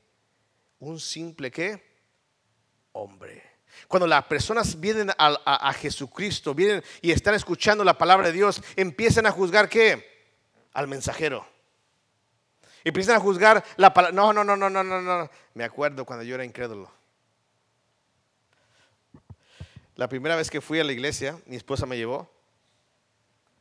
[0.80, 1.82] un simple qué?
[2.91, 3.43] Hombre.
[3.88, 8.62] Cuando las personas vienen a, a, Jesucristo, vienen y están escuchando la palabra de Dios,
[8.76, 10.16] empiezan a juzgar qué?
[10.73, 11.45] Al mensajero.
[12.84, 14.15] Empiezan a juzgar la palabra.
[14.15, 15.30] No, no, no, no, no, no, no.
[15.53, 16.91] Me acuerdo cuando yo era incrédulo.
[19.95, 22.32] La primera vez que fui a la iglesia, mi esposa me llevó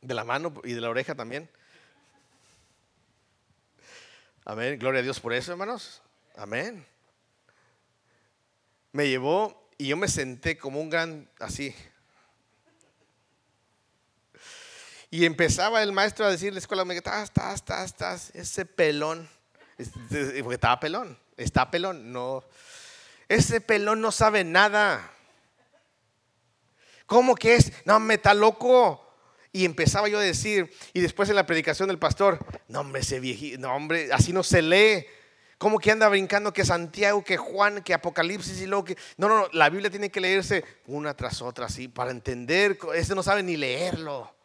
[0.01, 1.49] de la mano y de la oreja también.
[4.45, 4.77] Amén.
[4.79, 6.01] Gloria a Dios por eso, hermanos.
[6.35, 6.85] Amén.
[8.91, 11.75] Me llevó y yo me senté como un gran así.
[15.09, 19.29] Y empezaba el maestro a decir la escuela, estás, estás, estás, ese pelón.
[19.77, 22.43] Porque estaba pelón, está pelón, no.
[23.29, 25.13] Ese pelón no sabe nada.
[27.05, 27.71] ¿Cómo que es?
[27.85, 29.03] No, me está loco.
[29.53, 33.19] Y empezaba yo a decir, y después en la predicación del pastor, no hombre, ese
[33.19, 35.05] viejito, no hombre, así no se lee.
[35.57, 38.97] Como que anda brincando que Santiago, que Juan, que Apocalipsis y luego que...
[39.15, 42.77] No, no, no, la Biblia tiene que leerse una tras otra así para entender.
[42.93, 44.36] Este no sabe ni leerlo.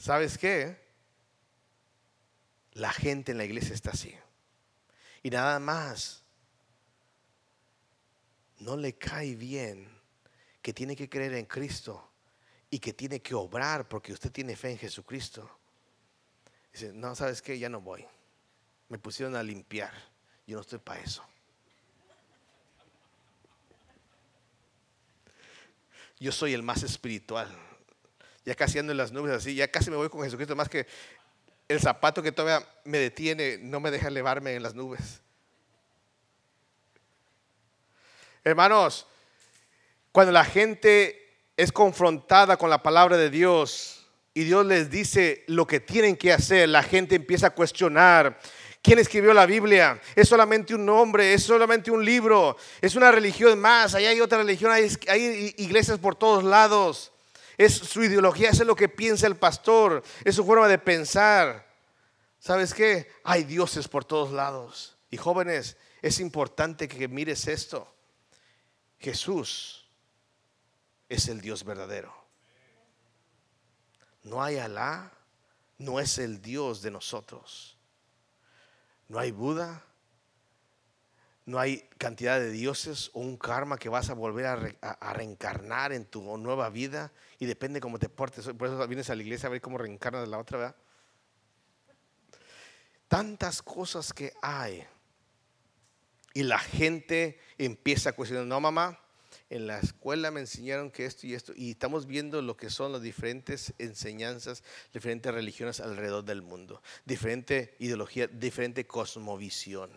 [0.00, 0.76] ¿Sabes qué?
[2.72, 4.12] La gente en la iglesia está así.
[5.22, 6.24] Y nada más.
[8.58, 9.88] No le cae bien
[10.60, 12.10] que tiene que creer en Cristo
[12.68, 15.48] y que tiene que obrar porque usted tiene fe en Jesucristo.
[16.72, 17.56] Dice, no, ¿sabes qué?
[17.56, 18.04] Ya no voy
[18.90, 19.92] me pusieron a limpiar.
[20.46, 21.24] Yo no estoy para eso.
[26.18, 27.48] Yo soy el más espiritual.
[28.44, 30.86] Ya casi ando en las nubes así, ya casi me voy con Jesucristo, más que
[31.68, 35.20] el zapato que todavía me detiene no me deja elevarme en las nubes.
[38.42, 39.06] Hermanos,
[40.12, 45.66] cuando la gente es confrontada con la palabra de Dios y Dios les dice lo
[45.66, 48.40] que tienen que hacer, la gente empieza a cuestionar,
[48.82, 50.00] ¿Quién escribió la Biblia?
[50.16, 54.38] Es solamente un nombre, es solamente un libro, es una religión más, ahí hay otra
[54.38, 57.09] religión, hay, iglesias por todos lados.
[57.60, 61.70] Es su ideología, eso es lo que piensa el pastor, es su forma de pensar.
[62.38, 63.12] ¿Sabes qué?
[63.22, 64.96] Hay dioses por todos lados.
[65.10, 67.94] Y jóvenes, es importante que mires esto.
[68.98, 69.86] Jesús
[71.06, 72.14] es el Dios verdadero.
[74.22, 75.12] No hay Alá,
[75.76, 77.76] no es el Dios de nosotros.
[79.06, 79.84] No hay Buda,
[81.46, 86.04] no hay cantidad de dioses o un karma que vas a volver a, reencarnar en
[86.04, 88.46] tu nueva vida y depende cómo te portes.
[88.46, 90.76] Por eso vienes a la iglesia a ver cómo reencarnas la otra, ¿verdad?
[93.08, 94.84] Tantas cosas que hay.
[96.32, 99.00] Y la gente empieza a cuestionar, no mamá,
[99.48, 102.92] en la escuela me enseñaron que esto y esto, y estamos viendo lo que son
[102.92, 104.62] las diferentes enseñanzas,
[104.94, 109.90] diferentes religiones alrededor del mundo, diferente ideología, diferente cosmovisión.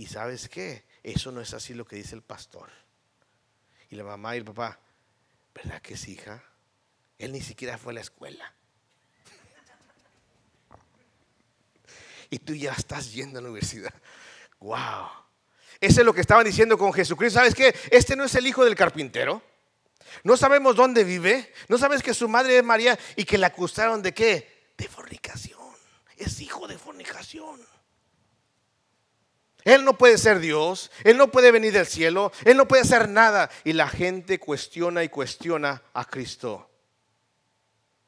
[0.00, 2.70] Y sabes qué, eso no es así lo que dice el pastor.
[3.90, 4.80] Y la mamá y el papá,
[5.54, 6.42] ¿verdad que es hija?
[7.18, 8.50] Él ni siquiera fue a la escuela.
[12.30, 13.92] y tú ya estás yendo a la universidad.
[14.60, 15.10] ¡Wow!
[15.82, 17.38] Eso es lo que estaban diciendo con Jesucristo.
[17.38, 17.78] ¿Sabes qué?
[17.90, 19.42] Este no es el hijo del carpintero.
[20.24, 21.52] No sabemos dónde vive.
[21.68, 24.72] No sabes que su madre es María y que la acusaron de qué?
[24.78, 25.60] De fornicación.
[26.16, 27.60] Es hijo de fornicación.
[29.64, 33.08] Él no puede ser Dios, Él no puede venir del cielo, Él no puede hacer
[33.08, 33.50] nada.
[33.64, 36.70] Y la gente cuestiona y cuestiona a Cristo.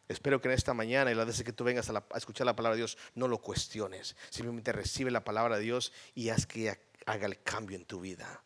[0.08, 2.56] Espero que en esta mañana y la vez que tú vengas a, a, escuchar la
[2.56, 4.16] palabra de Dios, no lo cuestiones.
[4.30, 8.42] Simplemente recibe la palabra de Dios y haz que haga el cambio en tu vida.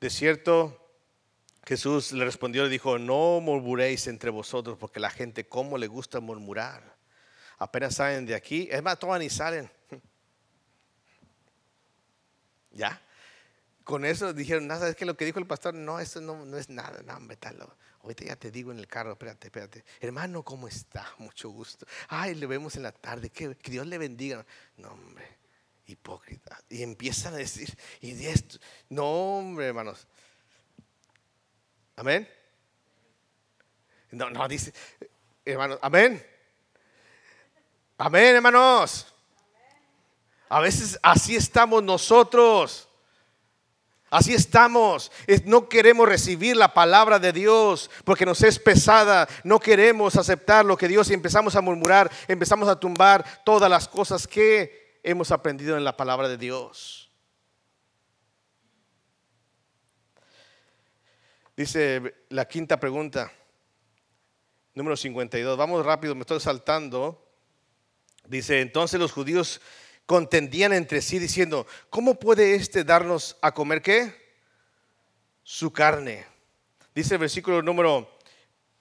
[0.00, 0.82] De cierto,
[1.64, 6.18] Jesús le respondió y dijo, no murmuréis entre vosotros porque la gente como le gusta
[6.18, 6.96] murmurar.
[7.62, 9.70] Apenas salen de aquí, es más, toman y salen.
[12.72, 13.00] ¿Ya?
[13.84, 16.58] Con eso dijeron, nada, es que lo que dijo el pastor, no, eso no, no
[16.58, 17.76] es nada, no, métalo.
[18.02, 19.84] Ahorita ya te digo en el carro, espérate, espérate.
[20.00, 21.08] Hermano, ¿cómo está?
[21.18, 21.86] Mucho gusto.
[22.08, 23.30] Ay, le vemos en la tarde.
[23.30, 24.44] Que, Dios le bendiga.
[24.76, 25.24] No, hombre,
[25.86, 26.60] hipócrita.
[26.68, 28.58] Y empiezan a decir, y esto.
[28.88, 30.08] No, hombre, hermanos.
[31.94, 32.28] Amén.
[34.10, 34.72] No, no, dice,
[35.44, 36.31] hermanos, amén.
[38.04, 39.06] Amén, hermanos.
[40.48, 42.88] A veces así estamos nosotros.
[44.10, 45.12] Así estamos.
[45.44, 49.28] No queremos recibir la palabra de Dios porque nos es pesada.
[49.44, 53.86] No queremos aceptar lo que Dios y empezamos a murmurar, empezamos a tumbar todas las
[53.86, 57.08] cosas que hemos aprendido en la palabra de Dios.
[61.56, 63.30] Dice la quinta pregunta,
[64.74, 65.56] número 52.
[65.56, 67.21] Vamos rápido, me estoy saltando.
[68.28, 69.60] Dice, entonces los judíos
[70.06, 74.14] contendían entre sí diciendo, ¿cómo puede este darnos a comer qué?
[75.42, 76.26] Su carne.
[76.94, 78.18] Dice el versículo número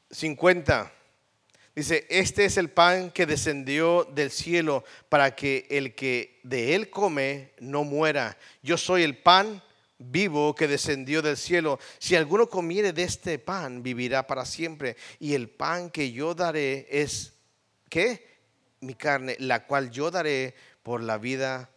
[0.09, 0.91] 50.
[1.73, 6.89] Dice, este es el pan que descendió del cielo para que el que de él
[6.89, 8.37] come no muera.
[8.61, 9.63] Yo soy el pan
[9.97, 11.79] vivo que descendió del cielo.
[11.97, 14.97] Si alguno comiere de este pan, vivirá para siempre.
[15.19, 17.33] Y el pan que yo daré es,
[17.89, 18.30] ¿qué?
[18.81, 21.69] Mi carne, la cual yo daré por la vida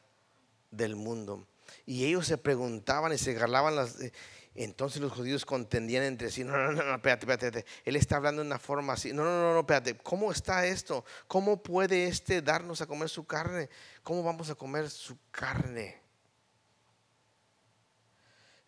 [0.71, 1.47] del mundo.
[1.87, 4.01] Y ellos se preguntaban y se agarraban las...
[4.01, 4.13] Eh,
[4.55, 6.45] entonces los judíos contendían entre sí.
[6.45, 7.67] No, no, no, no, espérate, espérate.
[7.85, 9.13] Él está hablando de una forma así.
[9.13, 9.97] No, no, no, no, espérate.
[9.99, 11.05] ¿Cómo está esto?
[11.27, 13.69] ¿Cómo puede este darnos a comer su carne?
[14.03, 16.01] ¿Cómo vamos a comer su carne?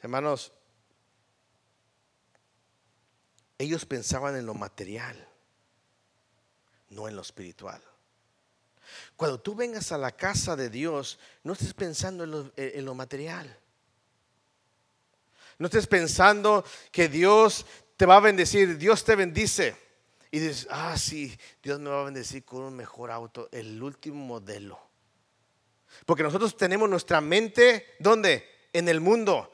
[0.00, 0.52] Hermanos,
[3.58, 5.28] ellos pensaban en lo material.
[6.90, 7.82] no en lo espiritual.
[9.16, 13.58] Cuando tú vengas a la casa de Dios, no estés pensando en lo, material.
[15.58, 17.66] No estés pensando que Dios
[17.96, 19.76] te va a bendecir, Dios te bendice.
[20.30, 24.24] Y dices, ah, sí, Dios me va a bendecir con un mejor auto, el último
[24.24, 24.78] modelo.
[26.04, 28.68] Porque nosotros tenemos nuestra mente, ¿dónde?
[28.72, 29.50] En el mundo.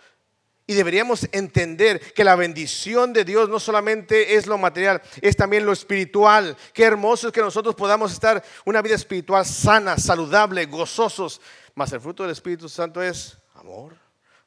[0.72, 5.66] Y deberíamos entender que la bendición de Dios no solamente es lo material, es también
[5.66, 6.56] lo espiritual.
[6.72, 11.42] Qué hermoso es que nosotros podamos estar una vida espiritual sana, saludable, gozosos.
[11.74, 13.94] Mas el fruto del Espíritu Santo es amor,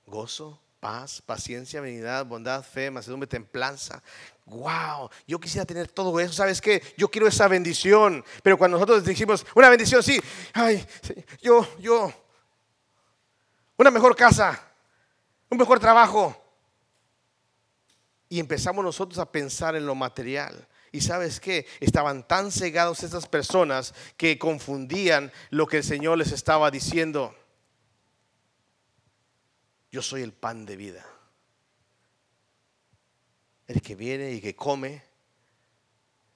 [0.08, 4.02] gozo, paz, paciencia, benignidad, bondad, fe, mansedumbre, templanza.
[4.48, 6.34] Wow, yo quisiera tener todo eso.
[6.34, 6.82] ¿Sabes qué?
[6.98, 8.26] Yo quiero esa bendición.
[8.42, 10.20] Pero cuando nosotros decimos una bendición, sí,
[10.54, 10.84] ay,
[11.44, 12.12] yo, yo,
[13.78, 14.72] una mejor casa
[15.50, 16.42] un mejor trabajo.
[18.30, 20.68] Y empezamos nosotros a pensar en lo material.
[20.92, 21.68] Y sabes qué?
[21.80, 27.36] Estaban tan cegados estas personas que confundían lo que el Señor les estaba diciendo.
[29.92, 31.06] Yo soy el pan de vida.
[33.68, 35.04] El que viene y que come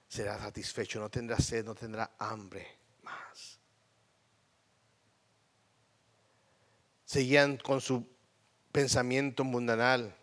[0.07, 2.67] será satisfecho, no tendrá sed, no tendrá hambre
[3.03, 3.59] más.
[7.05, 8.05] Seguían con su
[8.71, 10.15] pensamiento mundanal.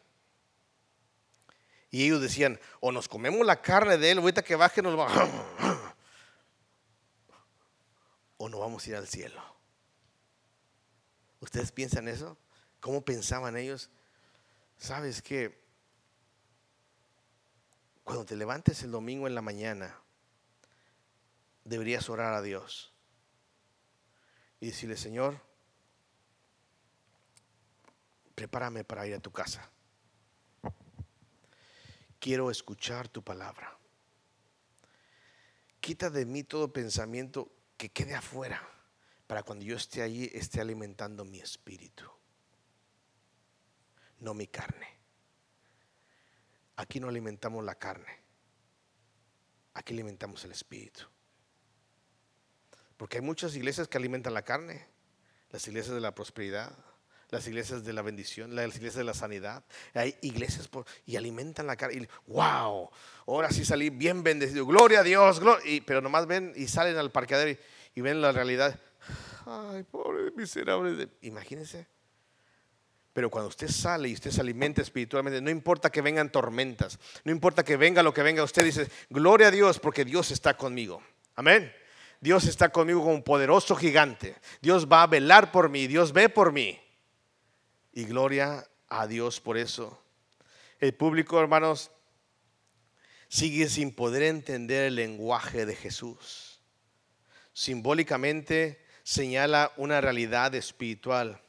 [1.91, 5.09] Y ellos decían, o nos comemos la carne de él, ahorita que baje nos va,
[8.37, 9.43] o no vamos a ir al cielo.
[11.41, 12.37] ¿Ustedes piensan eso?
[12.81, 13.91] ¿Cómo pensaban ellos?
[14.79, 15.65] ¿Sabes que
[18.05, 19.99] Cuando te levantes el domingo en la mañana,
[21.65, 22.93] deberías orar a Dios
[24.61, 25.41] y decirle, Señor,
[28.37, 29.69] prepárame para ir a tu casa.
[32.21, 33.77] Quiero escuchar tu palabra.
[35.81, 38.63] Quita de mí todo pensamiento que quede afuera
[39.27, 42.05] para cuando yo esté allí esté alimentando mi espíritu,
[44.21, 44.87] no mi carne.
[46.77, 48.21] Aquí no alimentamos la carne,
[49.73, 51.07] aquí alimentamos el espíritu.
[52.99, 54.87] Porque hay muchas iglesias que alimentan la carne,
[55.51, 56.77] las iglesias de la prosperidad,
[57.37, 59.63] las iglesias de la bendición, las iglesias de la sanidad.
[59.93, 60.71] Hay iglesias
[61.05, 61.93] y alimentan la cara.
[61.93, 62.91] Y wow,
[63.27, 64.65] ahora sí salí bien bendecido.
[64.65, 65.41] Gloria a Dios.
[65.65, 67.59] y, pero nomás ven y salen al parqueadero
[67.95, 68.79] y, ven la realidad.
[69.45, 71.09] Ay, pobre miserable.
[71.21, 71.87] Imagínense.
[73.13, 77.33] Pero cuando usted sale y usted se alimenta espiritualmente, no importa que vengan tormentas, no
[77.33, 81.03] importa que venga lo que venga, usted dice, gloria a Dios porque Dios está conmigo.
[81.35, 81.73] Amén.
[82.21, 84.37] Dios está conmigo como un poderoso gigante.
[84.63, 86.81] Dios va a velar por mí, Dios ve por mí.
[87.97, 89.99] Y gloria a Dios por eso.
[90.81, 91.91] El público, hermanos,
[93.27, 96.61] sigue sin poder entender el lenguaje de Jesús.
[97.55, 101.41] Simbólicamente señala una realidad espiritual,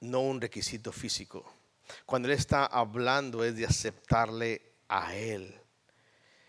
[0.00, 1.44] no un requisito físico.
[2.06, 5.54] Cuando Él está hablando es de aceptarle a Él.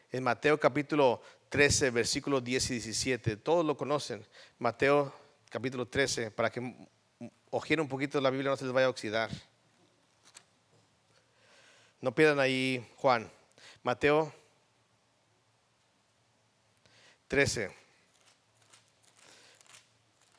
[0.10, 4.26] En Mateo capítulo 13, versículos 10 y 17, todos lo conocen.
[4.58, 5.14] Mateo
[5.50, 6.88] capítulo 13, para que
[7.56, 9.30] ojiera un poquito la Biblia, no se les vaya a oxidar.
[12.02, 13.32] No pierdan ahí Juan.
[13.82, 14.34] Mateo
[17.30, 17.74] 13.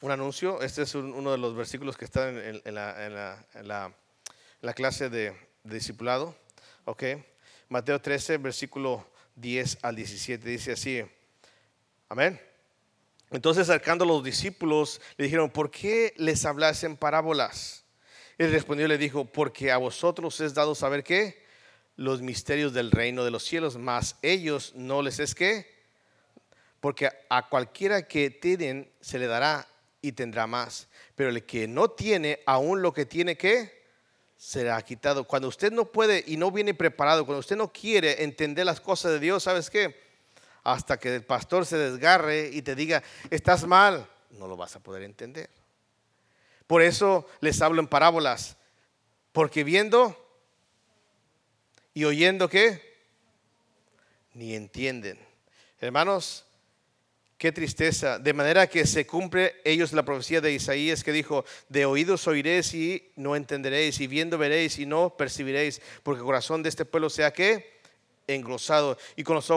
[0.02, 0.60] Un anuncio.
[0.60, 3.94] Este es uno de los versículos que están en, la,
[4.74, 5.30] clase de,
[5.64, 6.36] de, discipulado.
[6.84, 7.02] Ok.
[7.70, 10.46] Mateo 13, versículo 10 al 17.
[10.46, 11.02] Dice así.
[12.10, 12.38] Amén.
[13.30, 17.84] Entonces acercando a los discípulos le dijeron, ¿por qué les hablas en parábolas?
[18.38, 21.44] Él respondió y le dijo, porque a vosotros es dado saber qué?
[21.96, 25.74] Los misterios del reino de los cielos, mas ellos no les es qué?
[26.80, 29.66] Porque a cualquiera que tienen se le dará
[30.02, 33.84] y tendrá más, pero el que no tiene, aún lo que tiene que
[34.36, 35.24] será quitado.
[35.24, 39.12] Cuando usted no puede y no viene preparado, cuando usted no quiere entender las cosas
[39.12, 40.05] de Dios, ¿sabes qué?
[40.66, 43.00] Hasta que el pastor se desgarre y te diga,
[43.30, 45.48] estás mal, no lo vas a poder entender.
[46.66, 48.56] Por eso les hablo en parábolas,
[49.30, 50.16] porque viendo
[51.94, 52.82] y oyendo qué,
[54.34, 55.20] ni entienden.
[55.78, 56.44] Hermanos,
[57.38, 58.18] qué tristeza.
[58.18, 62.74] De manera que se cumple ellos la profecía de Isaías que dijo, de oídos oiréis
[62.74, 67.08] y no entenderéis, y viendo veréis y no percibiréis, porque el corazón de este pueblo
[67.08, 67.76] sea que
[68.26, 69.48] engrosado y con los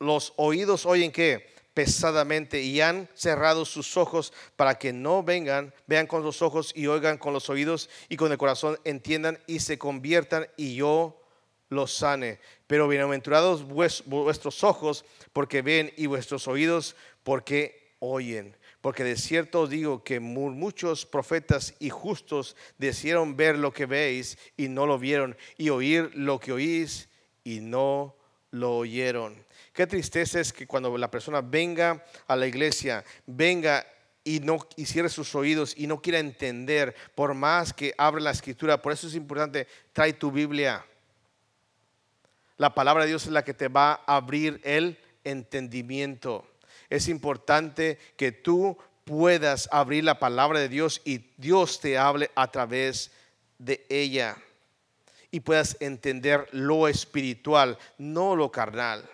[0.00, 6.06] los oídos oyen que pesadamente y han cerrado sus ojos para que no vengan, vean
[6.06, 9.78] con los ojos y oigan con los oídos y con el corazón entiendan y se
[9.78, 11.22] conviertan y yo
[11.68, 12.40] los sane.
[12.66, 18.56] Pero bienaventurados vuestros ojos porque ven y vuestros oídos porque oyen.
[18.80, 24.38] Porque de cierto os digo que muchos profetas y justos desearon ver lo que veis
[24.56, 27.08] y no lo vieron, y oír lo que oís
[27.44, 28.16] y no
[28.50, 29.44] lo oyeron.
[29.80, 33.86] Qué tristeza es que cuando la persona venga a la iglesia, venga
[34.22, 38.30] y no y cierre sus oídos y no quiera entender, por más que abra la
[38.30, 38.82] escritura.
[38.82, 40.84] Por eso es importante, trae tu Biblia.
[42.58, 46.46] La palabra de Dios es la que te va a abrir el entendimiento.
[46.90, 48.76] Es importante que tú
[49.06, 53.12] puedas abrir la palabra de Dios y Dios te hable a través
[53.56, 54.36] de ella
[55.30, 59.08] y puedas entender lo espiritual, no lo carnal.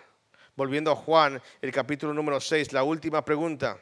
[0.57, 3.77] Volviendo a Juan, el capítulo número 6, la última pregunta.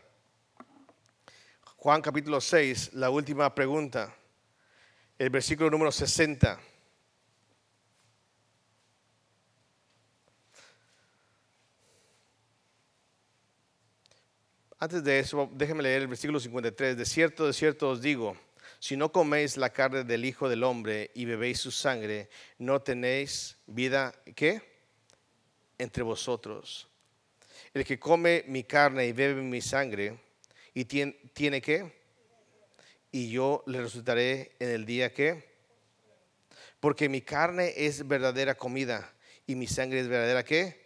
[1.78, 4.14] Juan capítulo 6, la última pregunta.
[5.18, 6.60] El versículo número 60.
[14.78, 16.98] Antes de eso, déjenme leer el versículo 53.
[16.98, 18.36] De cierto, de cierto os digo,
[18.80, 23.58] si no coméis la carne del Hijo del Hombre y bebéis su sangre, no tenéis
[23.66, 24.75] vida, ¿qué?
[25.78, 26.88] Entre vosotros.
[27.74, 30.20] El que come mi carne y bebe mi sangre,
[30.74, 31.94] y tiene, tiene qué?
[33.12, 35.56] Y yo le resultaré en el día que,
[36.80, 39.14] porque mi carne es verdadera comida
[39.48, 40.86] y mi sangre es verdadera qué?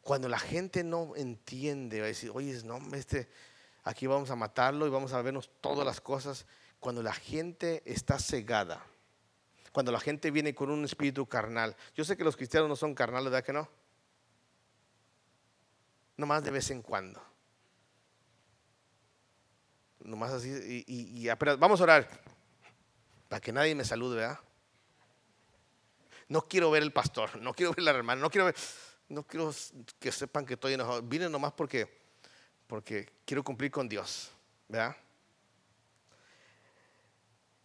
[0.00, 3.28] Cuando la gente no entiende, va a decir, oye, no, este,
[3.84, 6.46] aquí vamos a matarlo y vamos a vernos todas las cosas
[6.80, 8.84] cuando la gente está cegada,
[9.72, 11.74] cuando la gente viene con un espíritu carnal.
[11.94, 13.68] Yo sé que los cristianos no son carnales, ¿verdad que no?
[16.18, 17.20] Nomás de vez en cuando.
[20.00, 22.08] Nomás así, y, apenas, vamos a orar
[23.28, 24.38] para que nadie me salude, ¿verdad?
[26.28, 28.56] No quiero ver el pastor, no quiero ver la hermana, no quiero ver,
[29.08, 29.54] no quiero
[29.98, 31.02] que sepan que estoy enojado.
[31.02, 31.88] Vine nomás porque,
[32.66, 34.32] porque quiero cumplir con Dios,
[34.68, 34.96] ¿verdad?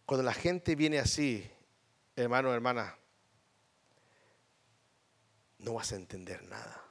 [0.06, 1.50] Cuando la gente viene así,
[2.22, 2.96] hermano, hermana,
[5.58, 6.84] no vas a entender nada.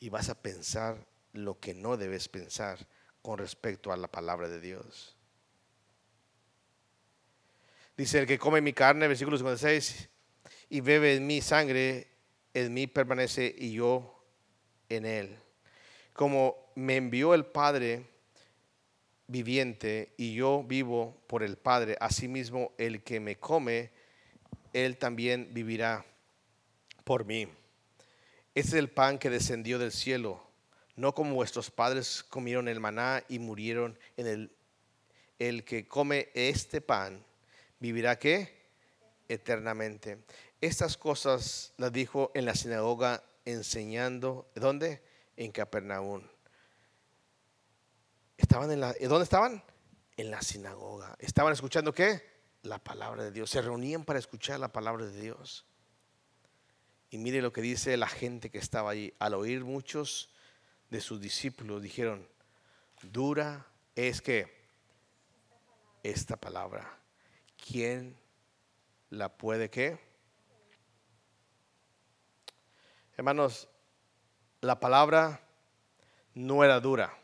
[0.00, 2.86] Y vas a pensar lo que no debes pensar
[3.22, 5.16] con respecto a la palabra de Dios.
[7.96, 10.08] Dice, el que come mi carne, versículo 56,
[10.70, 12.08] y bebe en mi sangre,
[12.54, 14.24] en mí permanece y yo
[14.88, 15.38] en él.
[16.14, 18.09] Como me envió el Padre,
[19.30, 21.96] viviente y yo vivo por el Padre.
[22.00, 23.90] Asimismo, el que me come,
[24.72, 26.04] él también vivirá
[27.04, 27.48] por mí.
[28.54, 30.42] Este es el pan que descendió del cielo,
[30.96, 34.50] no como vuestros padres comieron el maná y murieron en el
[35.40, 37.24] el que come este pan
[37.80, 38.60] vivirá qué?
[39.26, 40.18] Eternamente.
[40.60, 45.02] Estas cosas las dijo en la sinagoga enseñando, ¿dónde?
[45.38, 46.22] En Capernaum.
[48.40, 49.62] Estaban en la, ¿Dónde estaban?
[50.16, 51.14] En la sinagoga.
[51.18, 52.22] ¿Estaban escuchando qué?
[52.62, 53.50] La palabra de Dios.
[53.50, 55.66] Se reunían para escuchar la palabra de Dios.
[57.10, 59.12] Y mire lo que dice la gente que estaba allí.
[59.18, 60.32] Al oír muchos
[60.88, 62.26] de sus discípulos dijeron,
[63.02, 64.50] dura es que
[66.02, 66.98] esta palabra,
[67.68, 68.16] ¿quién
[69.10, 69.98] la puede qué?
[73.18, 73.68] Hermanos,
[74.62, 75.42] la palabra
[76.32, 77.20] no era dura.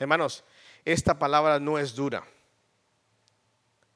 [0.00, 0.44] Hermanos,
[0.82, 2.26] esta palabra no es dura.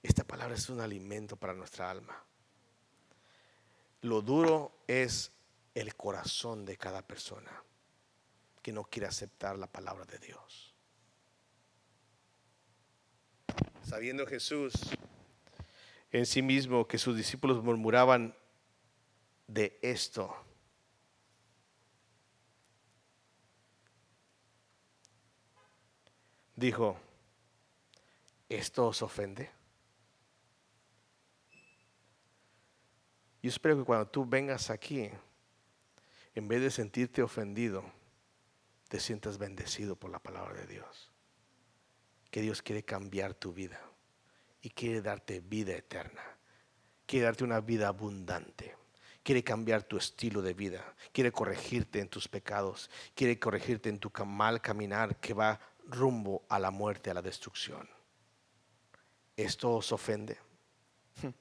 [0.02, 2.22] Esta palabra es un alimento para nuestra alma.
[4.02, 5.32] Lo duro es
[5.74, 7.50] el corazón de cada persona
[8.60, 10.74] que no quiere aceptar la palabra de Dios.
[13.82, 14.74] Sabiendo Jesús
[16.12, 18.36] en sí mismo que sus discípulos murmuraban
[19.46, 20.36] de esto,
[26.56, 26.96] dijo,
[28.48, 29.50] ¿esto os ofende?
[33.42, 35.10] Yo espero que cuando tú vengas aquí,
[36.34, 37.84] en vez de sentirte ofendido,
[38.88, 41.10] te sientas bendecido por la palabra de Dios.
[42.30, 43.80] Que Dios quiere cambiar tu vida
[44.62, 46.22] y quiere darte vida eterna.
[47.06, 48.74] Quiere darte una vida abundante.
[49.22, 50.94] Quiere cambiar tu estilo de vida.
[51.12, 52.90] Quiere corregirte en tus pecados.
[53.14, 57.88] Quiere corregirte en tu mal caminar que va rumbo a la muerte, a la destrucción.
[59.36, 60.38] ¿Esto os ofende?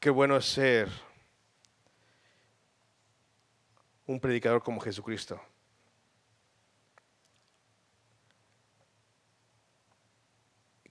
[0.00, 0.88] Qué bueno es ser
[4.06, 5.40] un predicador como Jesucristo.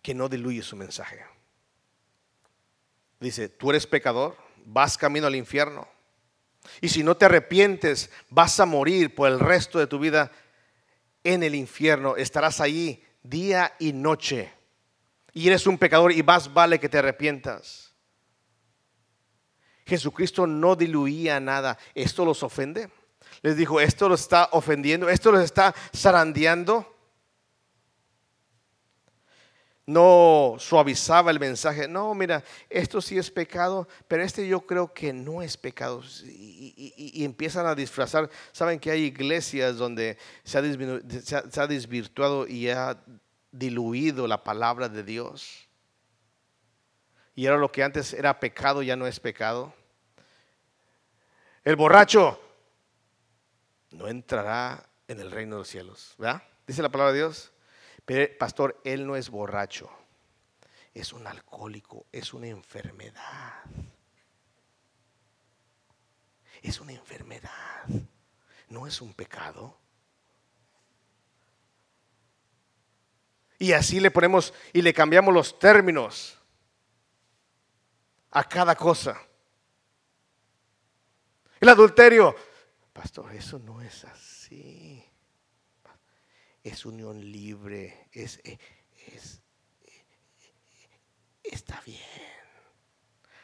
[0.01, 1.25] Que no diluye su mensaje.
[3.19, 5.87] Dice, tú eres pecador, vas camino al infierno.
[6.81, 10.31] Y si no te arrepientes, vas a morir por el resto de tu vida
[11.33, 12.15] en el infierno.
[12.15, 14.53] Estarás allí día y noche.
[15.33, 17.93] Y eres un pecador y más vale que te arrepientas.
[19.85, 21.77] Jesucristo no diluía nada.
[21.93, 22.89] ¿Esto los ofende?
[23.41, 26.96] Les dijo, esto los está ofendiendo, esto los está zarandeando
[29.87, 31.87] no suavizaba el mensaje.
[31.87, 36.03] No, mira, esto sí es pecado, pero este yo creo que no es pecado.
[36.25, 38.29] Y, empiezan a disfrazar.
[38.51, 43.01] Saben que hay iglesias donde se ha, desvirtuado y ha
[43.49, 45.69] diluido la palabra de Dios.
[47.33, 49.73] Y ahora lo que antes era pecado ya no es pecado.
[51.63, 52.41] El borracho
[53.91, 56.13] no entrará en el reino de los cielos.
[56.17, 56.43] ¿Verdad?
[56.65, 57.53] Dice la palabra de Dios.
[58.07, 59.91] Pero, pastor, él no es borracho,
[60.93, 63.65] es un alcohólico, es una enfermedad.
[66.61, 67.83] Es una enfermedad,
[68.69, 69.77] no es un pecado.
[73.59, 76.39] Y así le ponemos y le cambiamos los términos
[78.31, 79.21] a cada cosa.
[81.59, 82.33] El adulterio,
[82.93, 85.03] pastor, eso no es así
[86.67, 88.59] es unión libre, es, eh,
[89.07, 89.41] es,
[89.85, 90.05] eh,
[91.43, 92.01] está bien.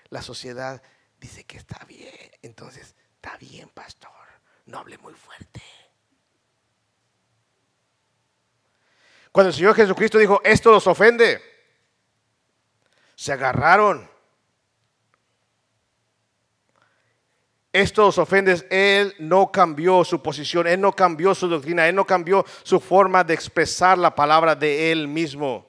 [0.09, 0.81] La sociedad
[1.19, 4.11] dice que está bien, entonces está bien, pastor,
[4.65, 5.61] no hable muy fuerte.
[9.31, 11.41] Cuando el Señor Jesucristo dijo, esto los ofende,
[13.15, 14.12] se agarraron
[17.73, 22.45] estos ofendes, Él no cambió su posición, Él no cambió su doctrina, Él no cambió
[22.61, 25.67] su forma de expresar la palabra de Él mismo.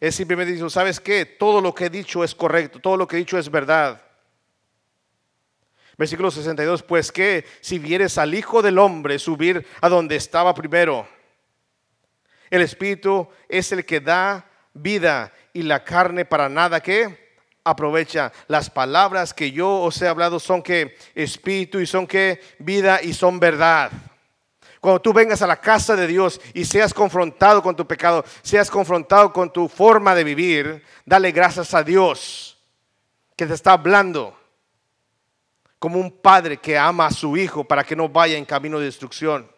[0.00, 1.26] Él simplemente dijo, ¿sabes qué?
[1.26, 4.02] Todo lo que he dicho es correcto, todo lo que he dicho es verdad.
[5.98, 11.06] Versículo 62, pues que si vieres al Hijo del Hombre subir a donde estaba primero,
[12.48, 17.21] el Espíritu es el que da vida y la carne para nada que
[17.64, 18.32] aprovecha.
[18.48, 23.12] Las palabras que yo os he hablado son que espíritu y son que vida y
[23.12, 23.90] son verdad.
[24.80, 28.70] Cuando tú vengas a la casa de Dios y seas confrontado con tu pecado, seas
[28.70, 32.58] confrontado con tu forma de vivir, dale gracias a Dios
[33.36, 34.36] que te está hablando
[35.78, 38.86] como un padre que ama a su hijo para que no vaya en camino de
[38.86, 39.50] destrucción.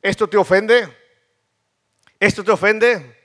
[0.00, 0.86] ¿Esto te ofende?
[2.20, 3.24] ¿Esto te ofende?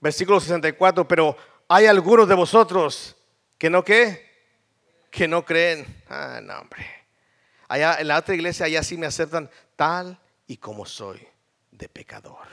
[0.00, 1.36] Versículo 64, pero
[1.68, 3.16] hay algunos de vosotros
[3.58, 4.24] que no qué,
[5.10, 6.02] que no creen.
[6.08, 6.86] Ah, no, hombre.
[7.68, 11.26] Allá en la otra iglesia, allá sí me aceptan tal y como soy
[11.70, 12.46] de pecador.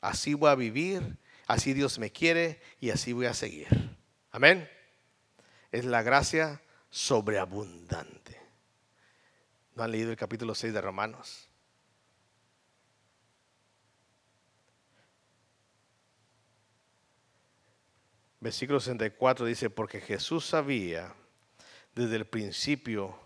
[0.00, 3.68] Así voy a vivir, así Dios me quiere y así voy a seguir.
[4.30, 4.68] Amén.
[5.70, 8.40] Es la gracia sobreabundante.
[9.74, 11.43] ¿No han leído el capítulo 6 de Romanos?
[18.44, 21.14] Versículo 64 dice, porque Jesús sabía
[21.94, 23.18] desde el principio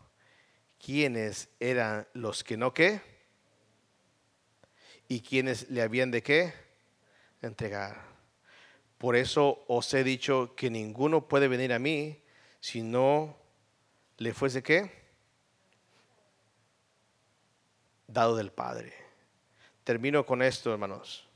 [0.79, 3.01] quiénes eran los que no qué
[5.09, 6.55] y quiénes le habían de qué
[7.43, 8.01] entregar.
[8.97, 12.23] Por eso os he dicho que ninguno puede venir a mí
[12.61, 13.37] si no
[14.19, 15.03] le fuese qué
[18.07, 18.93] dado del Padre.
[19.83, 21.28] Termino con esto, hermanos.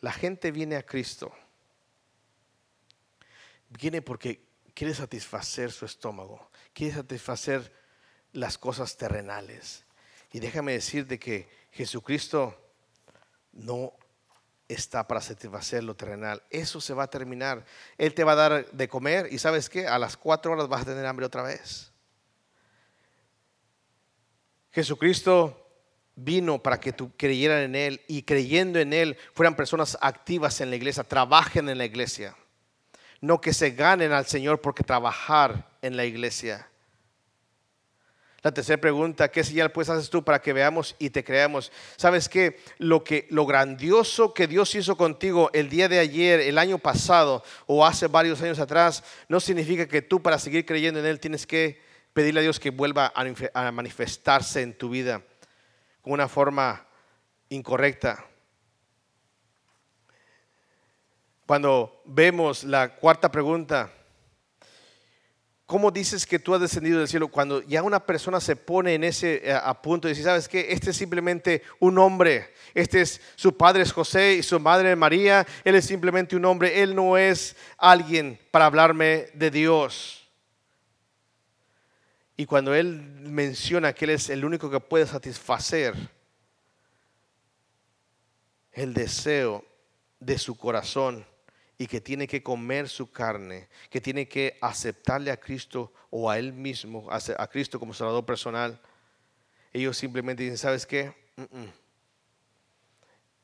[0.00, 1.32] La gente viene a Cristo.
[3.68, 7.72] Viene porque quiere satisfacer su estómago, quiere satisfacer
[8.32, 9.84] las cosas terrenales.
[10.32, 12.56] Y déjame decirte que Jesucristo
[13.52, 13.92] no
[14.68, 16.42] está para satisfacer lo terrenal.
[16.50, 17.64] Eso se va a terminar.
[17.96, 20.82] Él te va a dar de comer y sabes qué, a las cuatro horas vas
[20.82, 21.92] a tener hambre otra vez.
[24.72, 25.65] Jesucristo
[26.16, 30.70] vino para que tú creyeran en Él y creyendo en Él fueran personas activas en
[30.70, 32.34] la iglesia, trabajen en la iglesia.
[33.20, 36.68] No que se ganen al Señor porque trabajar en la iglesia.
[38.42, 41.72] La tercera pregunta, ¿qué señal pues haces tú para que veamos y te creamos?
[41.96, 42.60] ¿Sabes qué?
[42.78, 47.42] Lo que lo grandioso que Dios hizo contigo el día de ayer, el año pasado
[47.66, 51.44] o hace varios años atrás, no significa que tú para seguir creyendo en él tienes
[51.44, 51.80] que
[52.12, 53.12] pedirle a Dios que vuelva
[53.52, 55.22] a manifestarse en tu vida
[56.06, 56.86] una forma
[57.50, 58.24] incorrecta.
[61.46, 63.92] Cuando vemos la cuarta pregunta,
[65.66, 67.26] ¿Cómo dices que tú has descendido del cielo?
[67.26, 70.68] Cuando ya una persona se pone en ese eh, punto y dice, ¿sabes qué?
[70.70, 72.54] Este es simplemente un hombre.
[72.72, 75.44] Este es su padre es José y su madre es María.
[75.64, 76.84] Él es simplemente un hombre.
[76.84, 80.25] Él no es alguien para hablarme de Dios.
[82.36, 85.94] Y cuando él menciona que él es el único que puede satisfacer
[88.72, 89.64] el deseo
[90.20, 91.24] de su corazón,
[91.78, 96.38] y que tiene que comer su carne, que tiene que aceptarle a Cristo o a
[96.38, 98.80] Él mismo, a Cristo como Salvador personal,
[99.72, 101.12] ellos simplemente dicen, ¿sabes qué?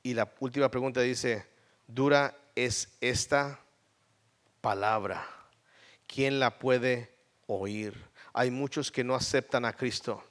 [0.02, 1.46] Y la última pregunta dice,
[1.86, 3.60] dura es esta
[4.60, 5.26] palabra.
[6.06, 7.14] ¿Quién la puede
[7.46, 8.11] oír?
[8.32, 10.22] Hay muchos que no aceptan a Cristo.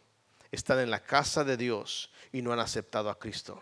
[0.51, 3.61] Están en la casa de Dios y no han aceptado a Cristo.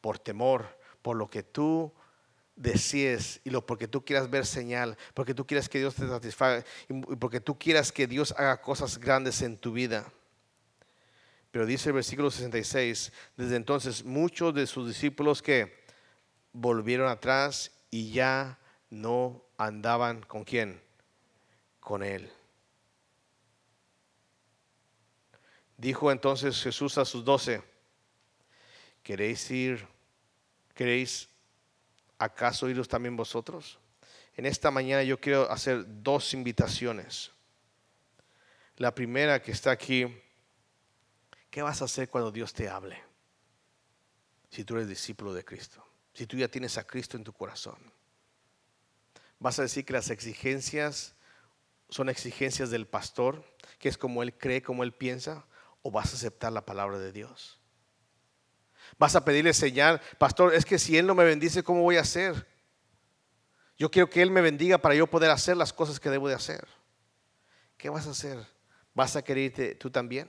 [0.00, 1.92] Por temor, por lo que tú
[2.54, 6.64] desees y lo porque tú quieras ver señal, porque tú quieras que Dios te satisfaga
[6.88, 10.10] y porque tú quieras que Dios haga cosas grandes en tu vida.
[11.50, 15.84] Pero dice el versículo 66, desde entonces muchos de sus discípulos que
[16.52, 18.58] volvieron atrás y ya
[18.90, 20.82] no andaban con quién,
[21.80, 22.30] con él.
[25.76, 27.62] Dijo entonces Jesús a sus doce,
[29.02, 29.86] ¿queréis ir?
[30.74, 31.28] ¿Queréis
[32.18, 33.78] ¿acaso iros también vosotros?
[34.36, 37.30] En esta mañana yo quiero hacer dos invitaciones.
[38.76, 40.06] La primera que está aquí,
[41.50, 43.02] ¿qué vas a hacer cuando Dios te hable?
[44.50, 47.78] Si tú eres discípulo de Cristo, si tú ya tienes a Cristo en tu corazón.
[49.38, 51.14] ¿Vas a decir que las exigencias
[51.88, 53.44] son exigencias del pastor,
[53.78, 55.46] que es como él cree, como él piensa,
[55.86, 57.60] o vas a aceptar la palabra de Dios?
[58.98, 62.00] Vas a pedirle señal, pastor, es que si Él no me bendice, ¿cómo voy a
[62.00, 62.46] hacer?
[63.78, 66.34] Yo quiero que Él me bendiga para yo poder hacer las cosas que debo de
[66.34, 66.66] hacer.
[67.76, 68.44] ¿Qué vas a hacer?
[68.94, 70.28] ¿Vas a quererte tú también?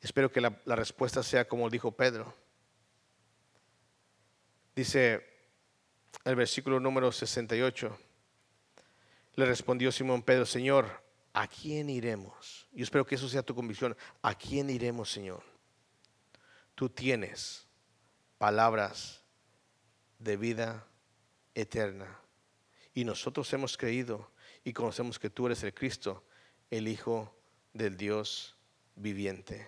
[0.00, 2.34] Espero que la, la respuesta sea como dijo Pedro.
[4.74, 5.24] Dice
[6.24, 7.98] el versículo número 68.
[9.36, 11.07] Le respondió Simón Pedro, Señor,
[11.38, 12.66] ¿a quién iremos?
[12.72, 13.96] Yo espero que eso sea tu convicción.
[14.22, 15.42] ¿A quién iremos, Señor?
[16.78, 17.66] tú tienes
[18.38, 19.20] palabras
[20.20, 20.86] de vida
[21.52, 22.20] eterna.
[22.94, 24.30] Y nosotros hemos creído
[24.62, 26.22] y conocemos que tú eres el Cristo,
[26.70, 27.36] el Hijo
[27.72, 28.56] del Dios
[28.94, 29.66] viviente.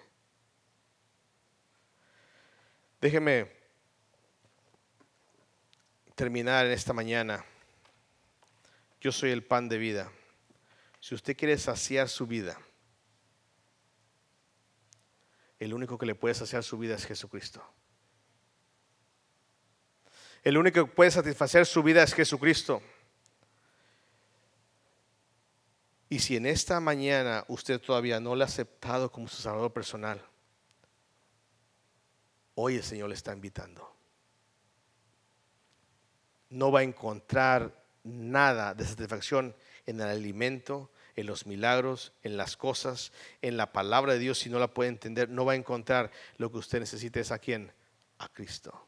[3.00, 3.50] Déjeme
[6.14, 7.44] terminar en esta mañana.
[9.00, 10.12] Yo soy el pan de vida.
[11.00, 12.58] Si usted quiere saciar su vida,
[15.58, 17.62] el único que le puede saciar su vida es Jesucristo.
[20.42, 22.82] El único que puede satisfacer su vida es Jesucristo.
[26.08, 30.20] Y si en esta mañana usted todavía no le ha aceptado como su Salvador personal,
[32.54, 33.94] hoy el Señor le está invitando.
[36.48, 37.72] No va a encontrar
[38.02, 39.54] nada de satisfacción
[39.90, 43.12] en el alimento, en los milagros, en las cosas,
[43.42, 46.50] en la palabra de Dios, si no la puede entender, no va a encontrar lo
[46.50, 47.72] que usted necesita es a quién?
[48.18, 48.86] A Cristo.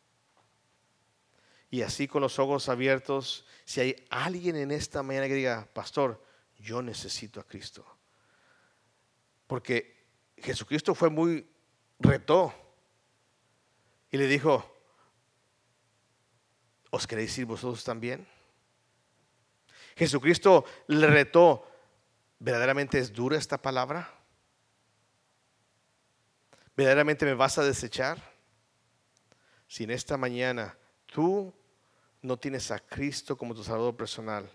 [1.71, 6.23] Y así con los ojos abiertos, si hay alguien en esta mañana que diga, pastor,
[6.59, 7.85] yo necesito a Cristo.
[9.47, 10.05] Porque
[10.37, 11.47] Jesucristo fue muy
[11.99, 12.55] retó
[14.11, 14.71] y le dijo,
[16.91, 18.27] ¿os queréis ir vosotros también?
[19.97, 21.67] Jesucristo le retó,
[22.43, 24.13] ¿Verdaderamente es dura esta palabra?
[26.77, 28.21] ¿Verdaderamente me vas a desechar?
[29.69, 30.77] Si en esta mañana
[31.07, 31.55] tú
[32.21, 34.51] no tienes a Cristo como tu Salvador personal,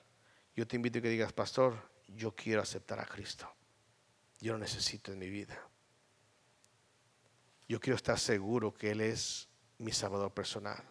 [0.53, 3.49] yo te invito a que digas, pastor, yo quiero aceptar a Cristo.
[4.41, 5.57] Yo lo necesito en mi vida.
[7.69, 10.83] Yo quiero estar seguro que Él es mi Salvador personal.